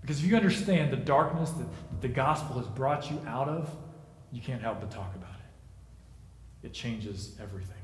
Because 0.00 0.20
if 0.20 0.26
you 0.26 0.34
understand 0.34 0.90
the 0.90 0.96
darkness 0.96 1.50
that 1.50 1.66
the 2.00 2.08
gospel 2.08 2.56
has 2.56 2.66
brought 2.68 3.10
you 3.10 3.20
out 3.26 3.50
of, 3.50 3.70
you 4.32 4.40
can't 4.40 4.62
help 4.62 4.80
but 4.80 4.90
talk 4.90 5.14
about 5.14 5.34
it. 5.34 6.68
It 6.68 6.72
changes 6.72 7.36
everything. 7.40 7.76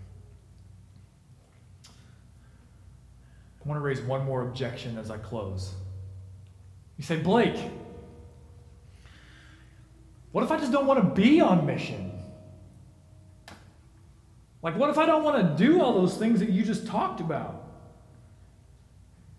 I 3.63 3.69
want 3.69 3.77
to 3.77 3.83
raise 3.83 4.01
one 4.01 4.25
more 4.25 4.49
objection 4.49 4.97
as 4.97 5.11
I 5.11 5.19
close. 5.19 5.75
You 6.97 7.05
say, 7.05 7.17
Blake, 7.17 7.59
what 10.33 10.43
if 10.43 10.51
I 10.51 10.57
just 10.59 10.73
don't 10.73 10.87
want 10.87 11.01
to 11.03 11.21
be 11.21 11.43
on 11.43 11.67
mission? 11.67 12.20
Like, 14.63 14.77
what 14.77 14.91
if 14.91 14.99
I 14.99 15.07
don't 15.07 15.25
want 15.25 15.57
to 15.57 15.65
do 15.65 15.81
all 15.81 15.95
those 15.95 16.17
things 16.17 16.41
that 16.41 16.51
you 16.51 16.63
just 16.63 16.87
talked 16.87 17.21
about? 17.21 17.65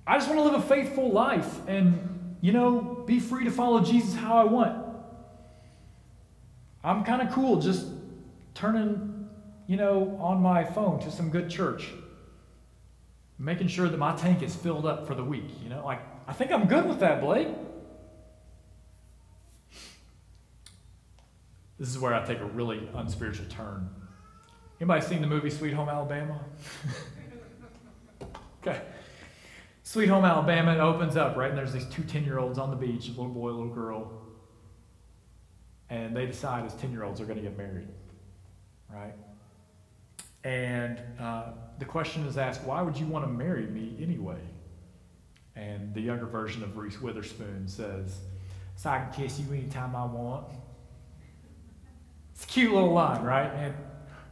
I 0.05 0.17
just 0.17 0.27
want 0.27 0.39
to 0.39 0.43
live 0.43 0.55
a 0.55 0.67
faithful 0.67 1.11
life 1.11 1.59
and, 1.67 2.35
you 2.41 2.51
know, 2.51 3.03
be 3.05 3.19
free 3.19 3.43
to 3.45 3.51
follow 3.51 3.81
Jesus 3.81 4.15
how 4.15 4.37
I 4.37 4.45
want. 4.45 4.83
I'm 6.83 7.03
kind 7.03 7.21
of 7.21 7.31
cool 7.33 7.61
just 7.61 7.85
turning, 8.55 9.29
you 9.67 9.77
know, 9.77 10.17
on 10.19 10.41
my 10.41 10.63
phone 10.63 10.99
to 11.01 11.11
some 11.11 11.29
good 11.29 11.49
church, 11.49 11.87
making 13.37 13.67
sure 13.67 13.87
that 13.87 13.97
my 13.97 14.15
tank 14.15 14.41
is 14.41 14.55
filled 14.55 14.87
up 14.87 15.05
for 15.05 15.13
the 15.13 15.23
week. 15.23 15.45
You 15.63 15.69
know, 15.69 15.85
like, 15.85 16.01
I 16.27 16.33
think 16.33 16.51
I'm 16.51 16.67
good 16.67 16.87
with 16.87 16.99
that, 17.01 17.21
Blake. 17.21 17.47
This 21.77 21.89
is 21.89 21.99
where 21.99 22.15
I 22.15 22.25
take 22.25 22.39
a 22.39 22.45
really 22.45 22.89
unspiritual 22.95 23.45
turn. 23.49 23.89
Anybody 24.81 25.05
seen 25.05 25.21
the 25.21 25.27
movie 25.27 25.51
Sweet 25.51 25.73
Home 25.73 25.89
Alabama? 25.89 26.39
okay. 28.63 28.81
Sweet 29.83 30.07
Home 30.07 30.25
Alabama, 30.25 30.73
it 30.73 30.79
opens 30.79 31.15
up, 31.15 31.37
right? 31.37 31.49
And 31.49 31.57
there's 31.57 31.71
these 31.71 31.85
two 31.85 32.01
10 32.01 32.23
year 32.23 32.39
olds 32.39 32.57
on 32.57 32.71
the 32.71 32.75
beach, 32.75 33.05
a 33.05 33.11
little 33.11 33.27
boy, 33.27 33.49
a 33.49 33.51
little 33.51 33.69
girl. 33.69 34.11
And 35.91 36.17
they 36.17 36.25
decide 36.25 36.65
as 36.65 36.73
10 36.73 36.91
year 36.91 37.03
olds 37.03 37.19
they're 37.19 37.27
going 37.27 37.37
to 37.37 37.43
get 37.43 37.55
married, 37.55 37.89
right? 38.91 39.13
And 40.43 40.99
uh, 41.19 41.51
the 41.77 41.85
question 41.85 42.25
is 42.25 42.39
asked, 42.39 42.63
why 42.63 42.81
would 42.81 42.97
you 42.97 43.05
want 43.05 43.23
to 43.23 43.31
marry 43.31 43.67
me 43.67 43.95
anyway? 44.01 44.41
And 45.55 45.93
the 45.93 46.01
younger 46.01 46.25
version 46.25 46.63
of 46.63 46.75
Reese 46.75 46.99
Witherspoon 46.99 47.67
says, 47.67 48.17
so 48.77 48.89
I 48.89 48.97
can 48.97 49.13
kiss 49.13 49.39
you 49.39 49.53
anytime 49.53 49.95
I 49.95 50.05
want. 50.05 50.47
It's 52.33 52.45
a 52.45 52.47
cute 52.47 52.73
little 52.73 52.93
line, 52.93 53.21
right? 53.21 53.51
And 53.53 53.75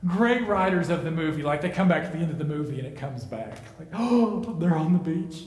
great 0.05 0.47
writers 0.47 0.89
of 0.89 1.03
the 1.03 1.12
movie, 1.12 1.43
like 1.43 1.62
they 1.62 1.69
come 1.69 1.88
back 1.88 2.03
at 2.03 2.13
the 2.13 2.19
end 2.19 2.31
of 2.31 2.38
the 2.38 2.45
movie 2.45 2.79
and 2.79 2.88
it 2.88 2.95
comes 2.95 3.25
back. 3.25 3.57
Like, 3.77 3.89
oh, 3.93 4.55
they're 4.59 4.75
on 4.75 4.93
the 4.93 4.99
beach. 4.99 5.43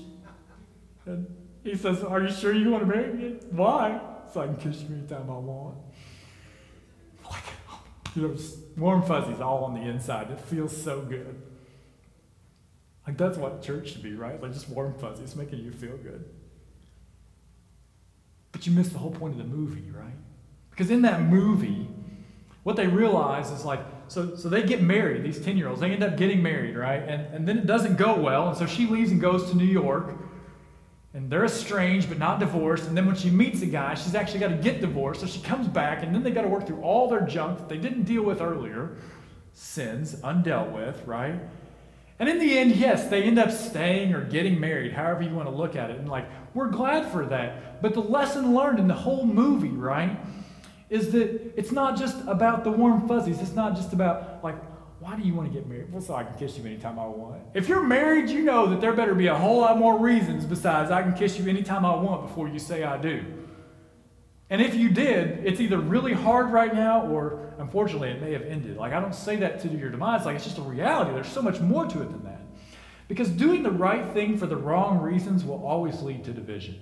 And 1.07 1.27
he 1.65 1.77
says, 1.77 2.03
Are 2.03 2.21
you 2.21 2.31
sure 2.31 2.53
you 2.53 2.71
want 2.71 2.87
to 2.87 2.95
marry 2.95 3.13
me? 3.13 3.39
Why? 3.51 4.01
So 4.33 4.41
I 4.41 4.47
can 4.47 4.57
kiss 4.57 4.81
you 4.83 4.95
anytime 4.95 5.31
I 5.31 5.39
want. 5.39 5.77
Like, 7.31 7.43
you 8.15 8.23
know, 8.23 8.37
warm 8.77 9.03
fuzzies 9.03 9.41
all 9.41 9.65
on 9.65 9.75
the 9.75 9.83
inside. 9.83 10.31
It 10.31 10.41
feels 10.41 10.77
so 10.77 11.01
good. 11.01 11.41
Like 13.07 13.17
that's 13.17 13.37
what 13.37 13.63
church 13.63 13.93
should 13.93 14.03
be, 14.03 14.15
right? 14.15 14.41
Like 14.41 14.53
just 14.53 14.69
warm 14.69 14.95
fuzzies, 14.95 15.35
making 15.35 15.59
you 15.59 15.73
feel 15.73 15.97
good. 15.97 16.25
But 18.53 18.67
you 18.67 18.73
miss 18.73 18.91
the 18.91 18.99
whole 18.99 19.11
point 19.11 19.33
of 19.33 19.39
the 19.39 19.57
movie, 19.57 19.91
right? 19.91 20.15
Because 20.71 20.91
in 20.91 21.03
that 21.03 21.23
movie, 21.23 21.89
what 22.63 22.77
they 22.77 22.87
realize 22.87 23.51
is 23.51 23.65
like, 23.65 23.81
so, 24.13 24.37
so 24.37 24.49
they 24.49 24.63
get 24.63 24.83
married, 24.83 25.23
these 25.23 25.41
10 25.41 25.57
year 25.57 25.69
olds, 25.69 25.81
they 25.81 25.91
end 25.91 26.03
up 26.03 26.17
getting 26.17 26.43
married, 26.43 26.77
right? 26.77 27.03
And, 27.03 27.35
and 27.35 27.49
then 27.49 27.59
it 27.59 27.67
doesn't 27.67 27.97
go 27.97 28.15
well. 28.21 28.49
And 28.49 28.57
so 28.57 28.67
she 28.67 28.87
leaves 28.87 29.11
and 29.11 29.21
goes 29.21 29.51
to 29.51 29.57
New 29.57 29.65
York. 29.65 30.15
And 31.15 31.31
they're 31.31 31.45
estranged 31.45 32.09
but 32.09 32.19
not 32.19 32.39
divorced. 32.39 32.89
And 32.89 32.97
then 32.97 33.07
when 33.07 33.17
she 33.17 33.31
meets 33.31 33.63
a 33.63 33.67
guy, 33.67 33.95
she's 33.95 34.15
actually 34.15 34.41
got 34.41 34.49
to 34.49 34.57
get 34.57 34.81
divorced. 34.81 35.21
So 35.21 35.27
she 35.27 35.41
comes 35.41 35.67
back, 35.67 36.03
and 36.03 36.15
then 36.15 36.23
they 36.23 36.31
got 36.31 36.43
to 36.43 36.49
work 36.49 36.67
through 36.67 36.81
all 36.81 37.09
their 37.09 37.23
junk 37.23 37.59
that 37.59 37.69
they 37.69 37.79
didn't 37.79 38.05
deal 38.05 38.23
with 38.23 38.41
earlier 38.41 38.97
sins, 39.55 40.15
undealt 40.17 40.73
with, 40.73 41.07
right? 41.07 41.39
And 42.19 42.29
in 42.29 42.39
the 42.39 42.59
end, 42.59 42.77
yes, 42.77 43.09
they 43.09 43.23
end 43.23 43.39
up 43.39 43.51
staying 43.51 44.15
or 44.15 44.25
getting 44.25 44.61
married, 44.61 44.93
however 44.93 45.23
you 45.23 45.35
want 45.35 45.49
to 45.49 45.55
look 45.55 45.77
at 45.77 45.91
it. 45.91 45.99
And 45.99 46.09
like, 46.09 46.27
we're 46.55 46.71
glad 46.71 47.11
for 47.11 47.27
that. 47.27 47.83
But 47.83 47.95
the 47.95 48.01
lesson 48.01 48.55
learned 48.55 48.79
in 48.79 48.89
the 48.89 48.95
whole 48.95 49.27
movie, 49.27 49.69
right, 49.69 50.19
is 50.93 51.11
that 51.13 51.55
it's 51.57 51.73
not 51.73 51.97
just 51.97 52.17
about 52.27 52.65
the 52.65 52.71
warm 52.71 53.09
fuzzies. 53.09 53.41
It's 53.41 53.55
not 53.55 53.75
just 53.75 53.95
about, 53.95 54.45
like, 54.45 54.57
why 55.01 55.17
do 55.17 55.23
you 55.23 55.35
want 55.35 55.51
to 55.51 55.59
get 55.59 55.67
married? 55.67 55.91
Well, 55.91 56.03
so 56.03 56.15
I 56.15 56.23
can 56.23 56.35
kiss 56.39 56.59
you 56.59 56.67
anytime 56.67 56.99
I 56.99 57.07
want. 57.07 57.41
If 57.55 57.67
you're 57.67 57.83
married, 57.83 58.29
you 58.29 58.43
know 58.43 58.67
that 58.67 58.83
there 58.83 58.93
better 58.93 59.15
be 59.15 59.29
a 59.29 59.35
whole 59.35 59.63
lot 59.63 59.79
more 59.79 59.99
reasons 59.99 60.45
besides 60.45 60.91
I 60.91 61.03
can 61.03 61.15
kiss 61.15 61.39
you 61.39 61.49
anytime 61.49 61.87
I 61.87 61.95
want 61.97 62.29
before 62.29 62.47
you 62.47 62.59
say 62.59 62.85
I 62.85 62.99
do. 62.99 63.25
And 64.51 64.61
if 64.61 64.75
you 64.75 64.91
did, 64.91 65.47
it's 65.47 65.63
either 65.63 65.79
really 65.79 66.13
hard 66.13 66.53
right 66.53 66.75
now 66.75 67.07
or 67.07 67.55
unfortunately 67.59 68.11
it 68.11 68.21
may 68.21 68.35
have 68.35 68.43
ended. 68.43 68.77
Like, 68.77 68.93
I 68.93 69.01
don't 69.01 69.15
say 69.15 69.37
that 69.37 69.61
to 69.61 69.69
your 69.69 69.89
demise, 69.89 70.27
like, 70.27 70.37
it's 70.37 70.45
just 70.45 70.59
a 70.59 70.63
reality. 70.63 71.15
There's 71.15 71.27
so 71.27 71.41
much 71.41 71.59
more 71.59 71.87
to 71.87 72.03
it 72.03 72.11
than 72.11 72.23
that. 72.25 72.43
Because 73.09 73.31
doing 73.31 73.63
the 73.63 73.71
right 73.71 74.13
thing 74.13 74.37
for 74.37 74.47
the 74.47 74.59
wrong 74.59 75.01
reasons 75.01 75.43
will 75.43 75.65
always 75.67 76.03
lead 76.03 76.25
to 76.25 76.33
division. 76.33 76.79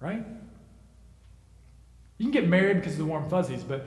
Right? 0.00 0.24
You 2.18 2.26
can 2.26 2.32
get 2.32 2.48
married 2.48 2.76
because 2.76 2.92
of 2.92 2.98
the 2.98 3.04
warm 3.04 3.28
fuzzies, 3.28 3.62
but 3.62 3.86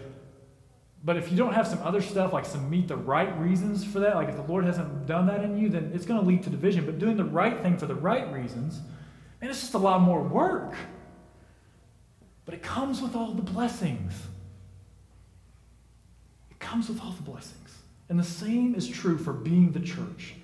but 1.04 1.16
if 1.16 1.32
you 1.32 1.38
don't 1.38 1.54
have 1.54 1.68
some 1.68 1.82
other 1.84 2.02
stuff, 2.02 2.34
like 2.34 2.46
some 2.46 2.70
meet 2.70 2.88
the 2.88 2.98
right 2.98 3.40
reasons 3.40 3.86
for 3.86 4.00
that, 4.00 4.16
like 4.16 4.30
if 4.30 4.36
the 4.36 4.42
Lord 4.42 4.66
hasn't 4.66 5.06
done 5.06 5.28
that 5.28 5.44
in 5.44 5.58
you, 5.58 5.70
then 5.70 5.92
it's 5.94 6.06
going 6.06 6.20
to 6.20 6.26
lead 6.26 6.44
to 6.44 6.50
division. 6.50 6.86
But 6.86 7.00
doing 7.00 7.16
the 7.16 7.24
right 7.24 7.62
thing 7.62 7.78
for 7.78 7.86
the 7.86 7.96
right 7.96 8.32
reasons, 8.34 8.82
man, 9.40 9.50
it's 9.50 9.62
just 9.62 9.74
a 9.74 9.78
lot 9.78 10.02
more 10.02 10.22
work. 10.22 10.74
But 12.46 12.56
it 12.56 12.64
comes 12.64 13.02
with 13.02 13.16
all 13.16 13.32
the 13.32 13.42
blessings. 13.42 14.14
It 16.50 16.60
comes 16.60 16.90
with 16.90 17.02
all 17.02 17.12
the 17.12 17.24
blessings. 17.24 17.78
And 18.10 18.20
the 18.20 18.24
same 18.24 18.74
is 18.74 18.88
true 18.88 19.18
for 19.18 19.34
being 19.34 19.72
the 19.72 19.80
church. 19.80 20.36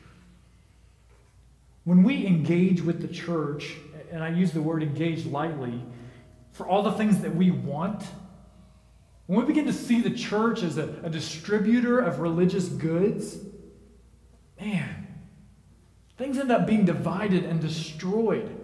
When 1.84 2.04
we 2.04 2.26
engage 2.26 2.82
with 2.82 3.02
the 3.02 3.08
church, 3.08 3.74
and 4.12 4.24
I 4.24 4.30
use 4.30 4.52
the 4.52 4.62
word 4.62 4.84
engage 4.84 5.26
lightly, 5.26 5.82
for 6.54 6.68
all 6.68 6.84
the 6.84 6.94
things 6.94 7.20
that 7.20 7.36
we 7.36 7.52
want, 7.52 8.04
when 9.26 9.40
we 9.40 9.46
begin 9.46 9.66
to 9.66 9.74
see 9.74 10.02
the 10.02 10.12
church 10.12 10.64
as 10.64 10.78
a, 10.78 10.88
a 11.04 11.10
distributor 11.10 12.00
of 12.00 12.20
religious 12.20 12.68
goods, 12.68 13.38
man, 14.60 15.08
things 16.18 16.38
end 16.38 16.52
up 16.52 16.68
being 16.68 16.86
divided 16.86 17.44
and 17.44 17.60
destroyed. 17.60 18.56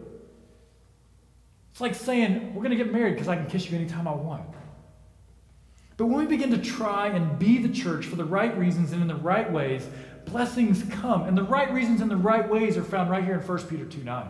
It's 1.71 1.82
like 1.82 1.95
saying, 1.95 2.54
we're 2.54 2.63
going 2.63 2.78
to 2.78 2.84
get 2.84 2.93
married 2.93 3.13
because 3.13 3.28
I 3.28 3.36
can 3.36 3.47
kiss 3.47 3.69
you 3.69 3.78
anytime 3.78 4.08
I 4.08 4.13
want. 4.13 4.45
But 5.97 6.06
when 6.06 6.19
we 6.19 6.25
begin 6.28 6.52
to 6.52 6.58
try 6.58 7.08
and 7.08 7.38
be 7.38 7.58
the 7.58 7.73
church 7.73 8.06
for 8.06 8.15
the 8.15 8.23
right 8.23 8.58
reasons 8.58 8.93
and 8.93 9.02
in 9.02 9.08
the 9.08 9.15
right 9.15 9.52
ways, 9.52 9.86
blessings 10.25 10.84
come. 10.91 11.23
And 11.23 11.38
the 11.38 11.43
right 11.43 11.71
reasons 11.73 12.02
and 12.02 12.10
the 12.10 12.15
right 12.15 12.47
ways 12.47 12.78
are 12.78 12.84
found 12.84 13.10
right 13.10 13.23
here 13.23 13.34
in 13.34 13.41
1 13.41 13.58
Peter 13.67 13.86
2 13.86 14.04
9. 14.04 14.28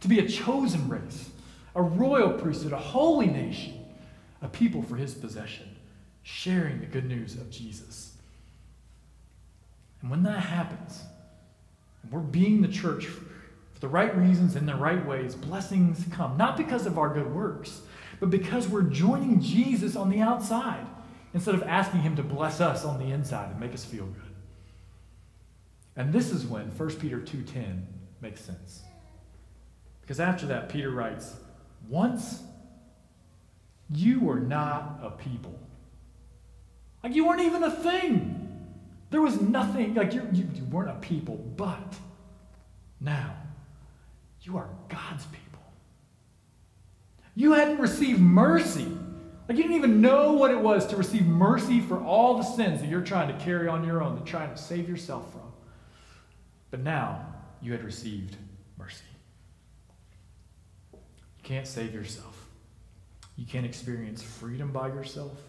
To 0.00 0.08
be 0.08 0.20
a 0.20 0.28
chosen 0.28 0.88
race, 0.88 1.30
a 1.74 1.82
royal 1.82 2.32
priesthood, 2.32 2.72
a 2.72 2.78
holy 2.78 3.26
nation 3.26 3.78
a 4.42 4.48
people 4.48 4.82
for 4.82 4.96
his 4.96 5.14
possession, 5.14 5.76
sharing 6.22 6.80
the 6.80 6.86
good 6.86 7.06
news 7.06 7.34
of 7.34 7.50
Jesus. 7.50 8.12
And 10.00 10.10
when 10.10 10.22
that 10.22 10.40
happens, 10.40 11.02
and 12.02 12.12
we're 12.12 12.20
being 12.20 12.62
the 12.62 12.68
church 12.68 13.06
for 13.06 13.80
the 13.80 13.88
right 13.88 14.16
reasons 14.16 14.54
in 14.54 14.66
the 14.66 14.76
right 14.76 15.04
ways, 15.04 15.34
blessings 15.34 16.04
come. 16.12 16.36
Not 16.36 16.56
because 16.56 16.86
of 16.86 16.98
our 16.98 17.12
good 17.12 17.34
works, 17.34 17.82
but 18.20 18.30
because 18.30 18.68
we're 18.68 18.82
joining 18.82 19.40
Jesus 19.40 19.96
on 19.96 20.08
the 20.08 20.20
outside 20.20 20.86
instead 21.34 21.54
of 21.54 21.62
asking 21.64 22.00
him 22.02 22.16
to 22.16 22.22
bless 22.22 22.60
us 22.60 22.84
on 22.84 22.98
the 22.98 23.12
inside 23.12 23.50
and 23.50 23.60
make 23.60 23.74
us 23.74 23.84
feel 23.84 24.06
good. 24.06 24.22
And 25.96 26.12
this 26.12 26.30
is 26.30 26.46
when 26.46 26.70
1 26.70 27.00
Peter 27.00 27.20
2:10 27.20 27.86
makes 28.20 28.40
sense. 28.40 28.82
Because 30.00 30.20
after 30.20 30.46
that 30.46 30.68
Peter 30.68 30.90
writes, 30.90 31.36
"Once 31.88 32.42
you 33.90 34.20
were 34.20 34.40
not 34.40 35.00
a 35.02 35.10
people. 35.10 35.58
Like 37.02 37.14
you 37.14 37.26
weren't 37.26 37.40
even 37.40 37.62
a 37.62 37.70
thing. 37.70 38.44
There 39.10 39.22
was 39.22 39.40
nothing, 39.40 39.94
like 39.94 40.12
you, 40.12 40.28
you, 40.32 40.48
you 40.54 40.64
weren't 40.64 40.90
a 40.90 41.00
people, 41.00 41.36
but 41.56 41.94
now 43.00 43.34
you 44.42 44.58
are 44.58 44.68
God's 44.88 45.24
people. 45.26 45.62
You 47.34 47.52
hadn't 47.52 47.78
received 47.78 48.20
mercy. 48.20 48.86
Like 49.48 49.56
you 49.56 49.62
didn't 49.62 49.76
even 49.76 50.02
know 50.02 50.32
what 50.34 50.50
it 50.50 50.60
was 50.60 50.86
to 50.88 50.96
receive 50.96 51.24
mercy 51.24 51.80
for 51.80 52.02
all 52.04 52.36
the 52.36 52.42
sins 52.42 52.80
that 52.80 52.88
you're 52.90 53.00
trying 53.00 53.28
to 53.28 53.44
carry 53.44 53.66
on 53.68 53.84
your 53.84 54.02
own, 54.02 54.18
to 54.18 54.24
trying 54.24 54.50
to 54.50 54.58
save 54.58 54.88
yourself 54.88 55.32
from. 55.32 55.40
But 56.70 56.80
now 56.80 57.24
you 57.62 57.72
had 57.72 57.82
received 57.82 58.36
mercy. 58.76 59.04
You 61.48 61.54
can't 61.54 61.66
save 61.66 61.94
yourself. 61.94 62.46
You 63.36 63.46
can't 63.46 63.64
experience 63.64 64.22
freedom 64.22 64.70
by 64.70 64.88
yourself. 64.88 65.40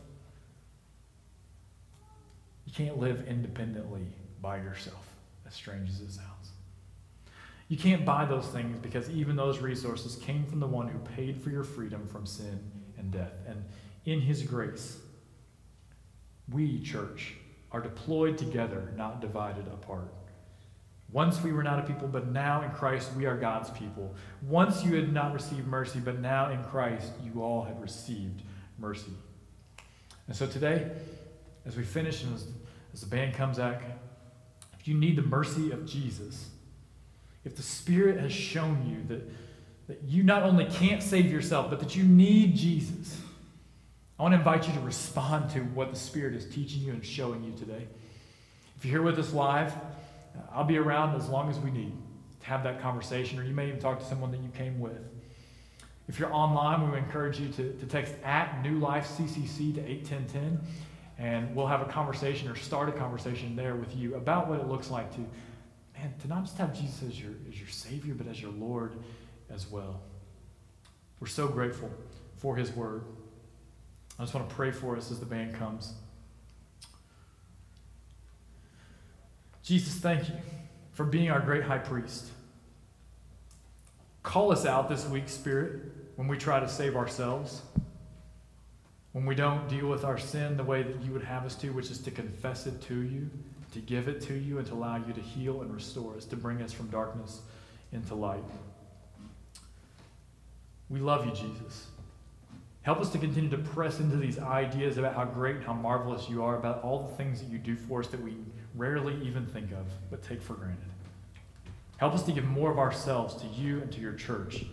You 2.66 2.72
can't 2.72 2.98
live 3.00 3.28
independently 3.28 4.06
by 4.42 4.60
yourself, 4.60 5.06
as 5.46 5.54
strange 5.54 5.90
as 5.90 6.00
it 6.00 6.12
sounds. 6.12 6.52
You 7.68 7.76
can't 7.76 8.06
buy 8.06 8.24
those 8.24 8.48
things 8.48 8.78
because 8.82 9.10
even 9.10 9.36
those 9.36 9.60
resources 9.60 10.16
came 10.16 10.46
from 10.46 10.62
the 10.62 10.68
one 10.68 10.88
who 10.88 11.00
paid 11.00 11.36
for 11.42 11.50
your 11.50 11.66
freedom 11.66 12.08
from 12.08 12.26
sin 12.26 12.62
and 12.98 13.12
death. 13.12 13.34
And 13.46 13.66
in 14.06 14.22
his 14.22 14.42
grace, 14.44 15.00
we, 16.50 16.80
church, 16.80 17.34
are 17.74 17.82
deployed 17.82 18.38
together, 18.38 18.94
not 18.96 19.20
divided 19.20 19.68
apart. 19.68 20.14
Once 21.12 21.42
we 21.42 21.52
were 21.52 21.64
not 21.64 21.80
a 21.80 21.84
people, 21.84 22.08
but 22.08 22.28
now 22.28 22.62
in 22.62 22.70
Christ 22.72 23.12
we 23.16 23.26
are 23.26 23.36
God's 23.36 23.70
people. 23.72 24.14
Once 24.44 24.84
you 24.84 24.96
had 24.96 25.12
not 25.12 25.34
received 25.34 25.66
mercy, 25.68 26.00
but 26.00 26.20
now 26.20 26.52
in 26.52 26.64
Christ 26.66 27.12
you 27.24 27.42
all 27.42 27.64
have 27.64 27.80
received 27.82 28.44
mercy. 28.78 29.12
And 30.28 30.36
so 30.36 30.46
today, 30.46 30.92
as 31.66 31.76
we 31.76 31.84
finish 31.84 32.24
and 32.24 32.36
as, 32.36 32.46
as 32.94 33.02
the 33.02 33.08
band 33.08 33.34
comes 33.34 33.58
back, 33.58 33.82
if 34.80 34.88
you 34.88 34.94
need 34.94 35.16
the 35.16 35.24
mercy 35.24 35.72
of 35.72 35.88
Jesus, 35.88 36.50
if 37.44 37.56
the 37.56 37.64
Spirit 37.64 38.20
has 38.20 38.32
shown 38.32 38.86
you 38.88 39.16
that, 39.16 39.30
that 39.88 40.04
you 40.08 40.22
not 40.22 40.44
only 40.44 40.66
can't 40.66 41.02
save 41.02 41.32
yourself, 41.32 41.72
but 41.72 41.80
that 41.80 41.96
you 41.96 42.04
need 42.04 42.56
Jesus, 42.56 43.20
I 44.20 44.24
want 44.24 44.34
to 44.34 44.38
invite 44.38 44.68
you 44.68 44.74
to 44.74 44.82
respond 44.82 45.50
to 45.52 45.62
what 45.62 45.92
the 45.92 45.98
Spirit 45.98 46.36
is 46.36 46.46
teaching 46.46 46.82
you 46.82 46.92
and 46.92 47.04
showing 47.04 47.44
you 47.44 47.54
today. 47.54 47.88
If 48.78 48.86
you're 48.86 48.92
here 48.92 49.02
with 49.02 49.18
us 49.18 49.34
live, 49.34 49.74
I'll 50.54 50.64
be 50.64 50.78
around 50.78 51.16
as 51.16 51.30
long 51.30 51.50
as 51.50 51.60
we 51.60 51.72
need 51.72 51.94
to 52.42 52.46
have 52.46 52.64
that 52.64 52.82
conversation, 52.82 53.40
or 53.40 53.44
you 53.44 53.54
may 53.54 53.68
even 53.68 53.80
talk 53.80 54.00
to 54.00 54.06
someone 54.06 54.32
that 54.32 54.42
you 54.42 54.50
came 54.50 54.80
with. 54.80 55.00
If 56.08 56.20
you're 56.20 56.34
online, 56.34 56.84
we 56.84 56.90
would 56.90 57.00
encourage 57.00 57.40
you 57.40 57.50
to, 57.50 57.74
to 57.74 57.86
text 57.86 58.14
at 58.24 58.64
New 58.64 58.80
Life 58.80 59.08
CCC 59.18 59.76
to 59.76 59.82
81010, 59.82 60.60
and 61.20 61.56
we'll 61.56 61.68
have 61.68 61.82
a 61.82 61.86
conversation 61.86 62.48
or 62.50 62.56
start 62.56 62.90
a 62.90 62.92
conversation 62.92 63.56
there 63.56 63.76
with 63.76 63.96
you 63.96 64.16
about 64.16 64.48
what 64.48 64.60
it 64.60 64.68
looks 64.68 64.90
like 64.90 65.14
to, 65.14 65.20
man, 65.20 66.14
to 66.22 66.28
not 66.28 66.46
just 66.46 66.58
have 66.58 66.74
Jesus 66.74 67.04
as 67.04 67.22
your, 67.22 67.34
as 67.48 67.60
your 67.60 67.70
Savior, 67.70 68.16
but 68.16 68.28
as 68.28 68.42
your 68.42 68.52
Lord 68.52 68.94
as 69.52 69.70
well. 69.70 70.02
We're 71.20 71.28
so 71.28 71.48
grateful 71.48 71.92
for 72.38 72.56
His 72.56 72.72
Word. 72.72 73.04
I 74.18 74.24
just 74.24 74.34
want 74.34 74.50
to 74.50 74.56
pray 74.56 74.72
for 74.72 74.98
us 74.98 75.12
as 75.12 75.20
the 75.20 75.26
band 75.26 75.54
comes. 75.54 75.94
Jesus, 79.70 79.94
thank 79.94 80.28
you 80.28 80.34
for 80.94 81.06
being 81.06 81.30
our 81.30 81.40
great 81.40 81.62
high 81.62 81.78
priest. 81.78 82.26
Call 84.24 84.52
us 84.52 84.66
out 84.66 84.90
this 84.90 85.06
week, 85.06 85.30
Spirit, 85.30 85.84
when 86.16 86.28
we 86.28 86.40
try 86.40 86.60
to 86.60 86.68
save 86.68 86.96
ourselves, 86.96 87.62
when 89.12 89.28
we 89.28 89.36
don't 89.36 89.70
deal 89.70 89.86
with 89.86 90.04
our 90.04 90.18
sin 90.18 90.58
the 90.58 90.64
way 90.64 90.82
that 90.82 91.00
you 91.04 91.12
would 91.12 91.24
have 91.24 91.46
us 91.46 91.54
to, 91.58 91.70
which 91.70 91.92
is 91.92 92.00
to 92.00 92.10
confess 92.10 92.66
it 92.66 92.82
to 92.82 93.02
you, 93.02 93.30
to 93.72 93.78
give 93.78 94.08
it 94.08 94.22
to 94.22 94.34
you, 94.34 94.58
and 94.58 94.66
to 94.66 94.74
allow 94.74 94.96
you 94.96 95.14
to 95.14 95.22
heal 95.22 95.62
and 95.62 95.72
restore 95.72 96.16
us, 96.18 96.26
to 96.26 96.36
bring 96.36 96.64
us 96.64 96.74
from 96.74 96.88
darkness 96.88 97.42
into 97.92 98.16
light. 98.16 98.44
We 100.90 101.00
love 101.00 101.28
you, 101.28 101.32
Jesus. 101.32 101.86
Help 102.82 103.00
us 103.02 103.12
to 103.12 103.20
continue 103.20 103.52
to 103.52 103.60
press 103.60 104.00
into 104.00 104.16
these 104.16 104.40
ideas 104.40 104.98
about 104.98 105.14
how 105.14 105.26
great 105.26 105.58
and 105.58 105.66
how 105.66 105.74
marvelous 105.74 106.28
you 106.28 106.44
are, 106.44 106.58
about 106.58 106.82
all 106.82 107.08
the 107.08 107.16
things 107.18 107.40
that 107.40 107.52
you 107.52 107.60
do 107.60 107.76
for 107.76 108.00
us 108.00 108.08
that 108.08 108.24
we 108.24 108.34
rarely 108.76 109.16
even 109.26 109.46
think 109.46 109.72
of, 109.72 109.86
but 110.10 110.24
take 110.24 110.42
for 110.42 110.54
granted. 110.54 110.90
Help 111.98 112.14
us 112.14 112.24
to 112.24 112.32
give 112.32 112.46
more 112.46 112.72
of 112.72 112.80
ourselves 112.80 113.36
to 113.36 113.48
you 113.48 113.82
and 113.82 113.92
to 113.92 114.00
your 114.00 114.14
church 114.14 114.66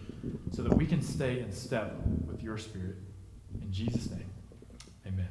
so 0.52 0.62
that 0.62 0.74
we 0.76 0.86
can 0.86 1.02
stay 1.02 1.40
in 1.40 1.50
step 1.50 1.94
with 2.26 2.42
your 2.42 2.56
spirit. 2.56 2.96
In 3.60 3.72
Jesus' 3.72 4.10
name, 4.10 4.30
amen. 5.06 5.28